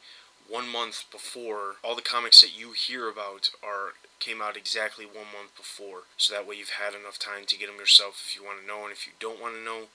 one 0.51 0.69
month 0.69 1.05
before 1.13 1.77
all 1.85 1.95
the 1.95 2.03
comics 2.03 2.41
that 2.41 2.59
you 2.59 2.73
hear 2.73 3.09
about 3.09 3.51
are 3.63 3.95
came 4.19 4.43
out 4.43 4.57
exactly 4.57 5.07
one 5.07 5.31
month 5.33 5.57
before. 5.57 6.03
So 6.17 6.35
that 6.35 6.47
way 6.47 6.57
you've 6.57 6.77
had 6.77 6.93
enough 6.93 7.19
time 7.19 7.47
to 7.47 7.57
get 7.57 7.69
them 7.69 7.79
yourself 7.79 8.23
if 8.27 8.37
you 8.37 8.45
want 8.45 8.61
to 8.61 8.67
know 8.67 8.83
and 8.83 8.93
if 8.93 9.07
you 9.07 9.13
don't 9.19 9.41
want 9.41 9.55
to 9.55 9.65
know 9.65 9.89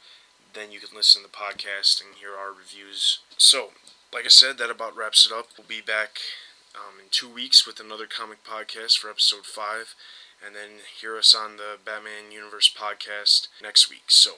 then 0.54 0.72
you 0.72 0.80
can 0.80 0.96
listen 0.96 1.22
to 1.22 1.28
the 1.28 1.36
podcast 1.36 2.02
and 2.02 2.15
hear 2.15 2.32
our 2.32 2.54
reviews. 2.54 3.20
So 3.38 3.72
like 4.13 4.24
i 4.24 4.30
said 4.30 4.58
that 4.58 4.72
about 4.72 4.96
wraps 4.96 5.26
it 5.26 5.32
up. 5.34 5.48
We'll 5.58 5.68
be 5.68 5.82
back 5.82 6.20
um, 6.74 7.00
in 7.00 7.08
two 7.12 7.30
weeks 7.30 7.68
with 7.68 7.80
another 7.80 8.08
comic 8.08 8.44
podcast 8.44 8.98
for 8.98 9.10
episode 9.10 9.46
5 9.46 9.96
and 10.46 10.56
then 10.56 10.86
hear 11.00 11.18
us 11.18 11.36
on 11.36 11.58
the 11.58 11.78
batman 11.84 12.32
universe 12.32 12.74
podcast 12.74 13.50
next 13.62 13.89
week. 13.89 14.06
So 14.08 14.36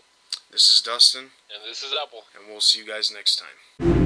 this 0.51 0.67
is 0.67 0.81
dustin. 0.81 1.31
And 1.53 1.69
this 1.69 1.83
is 1.83 1.93
apple. 1.93 2.25
And 2.35 2.49
we'll 2.49 2.61
see 2.61 2.79
you 2.79 2.87
guys 2.87 3.11
next 3.13 3.35
time 3.37 3.96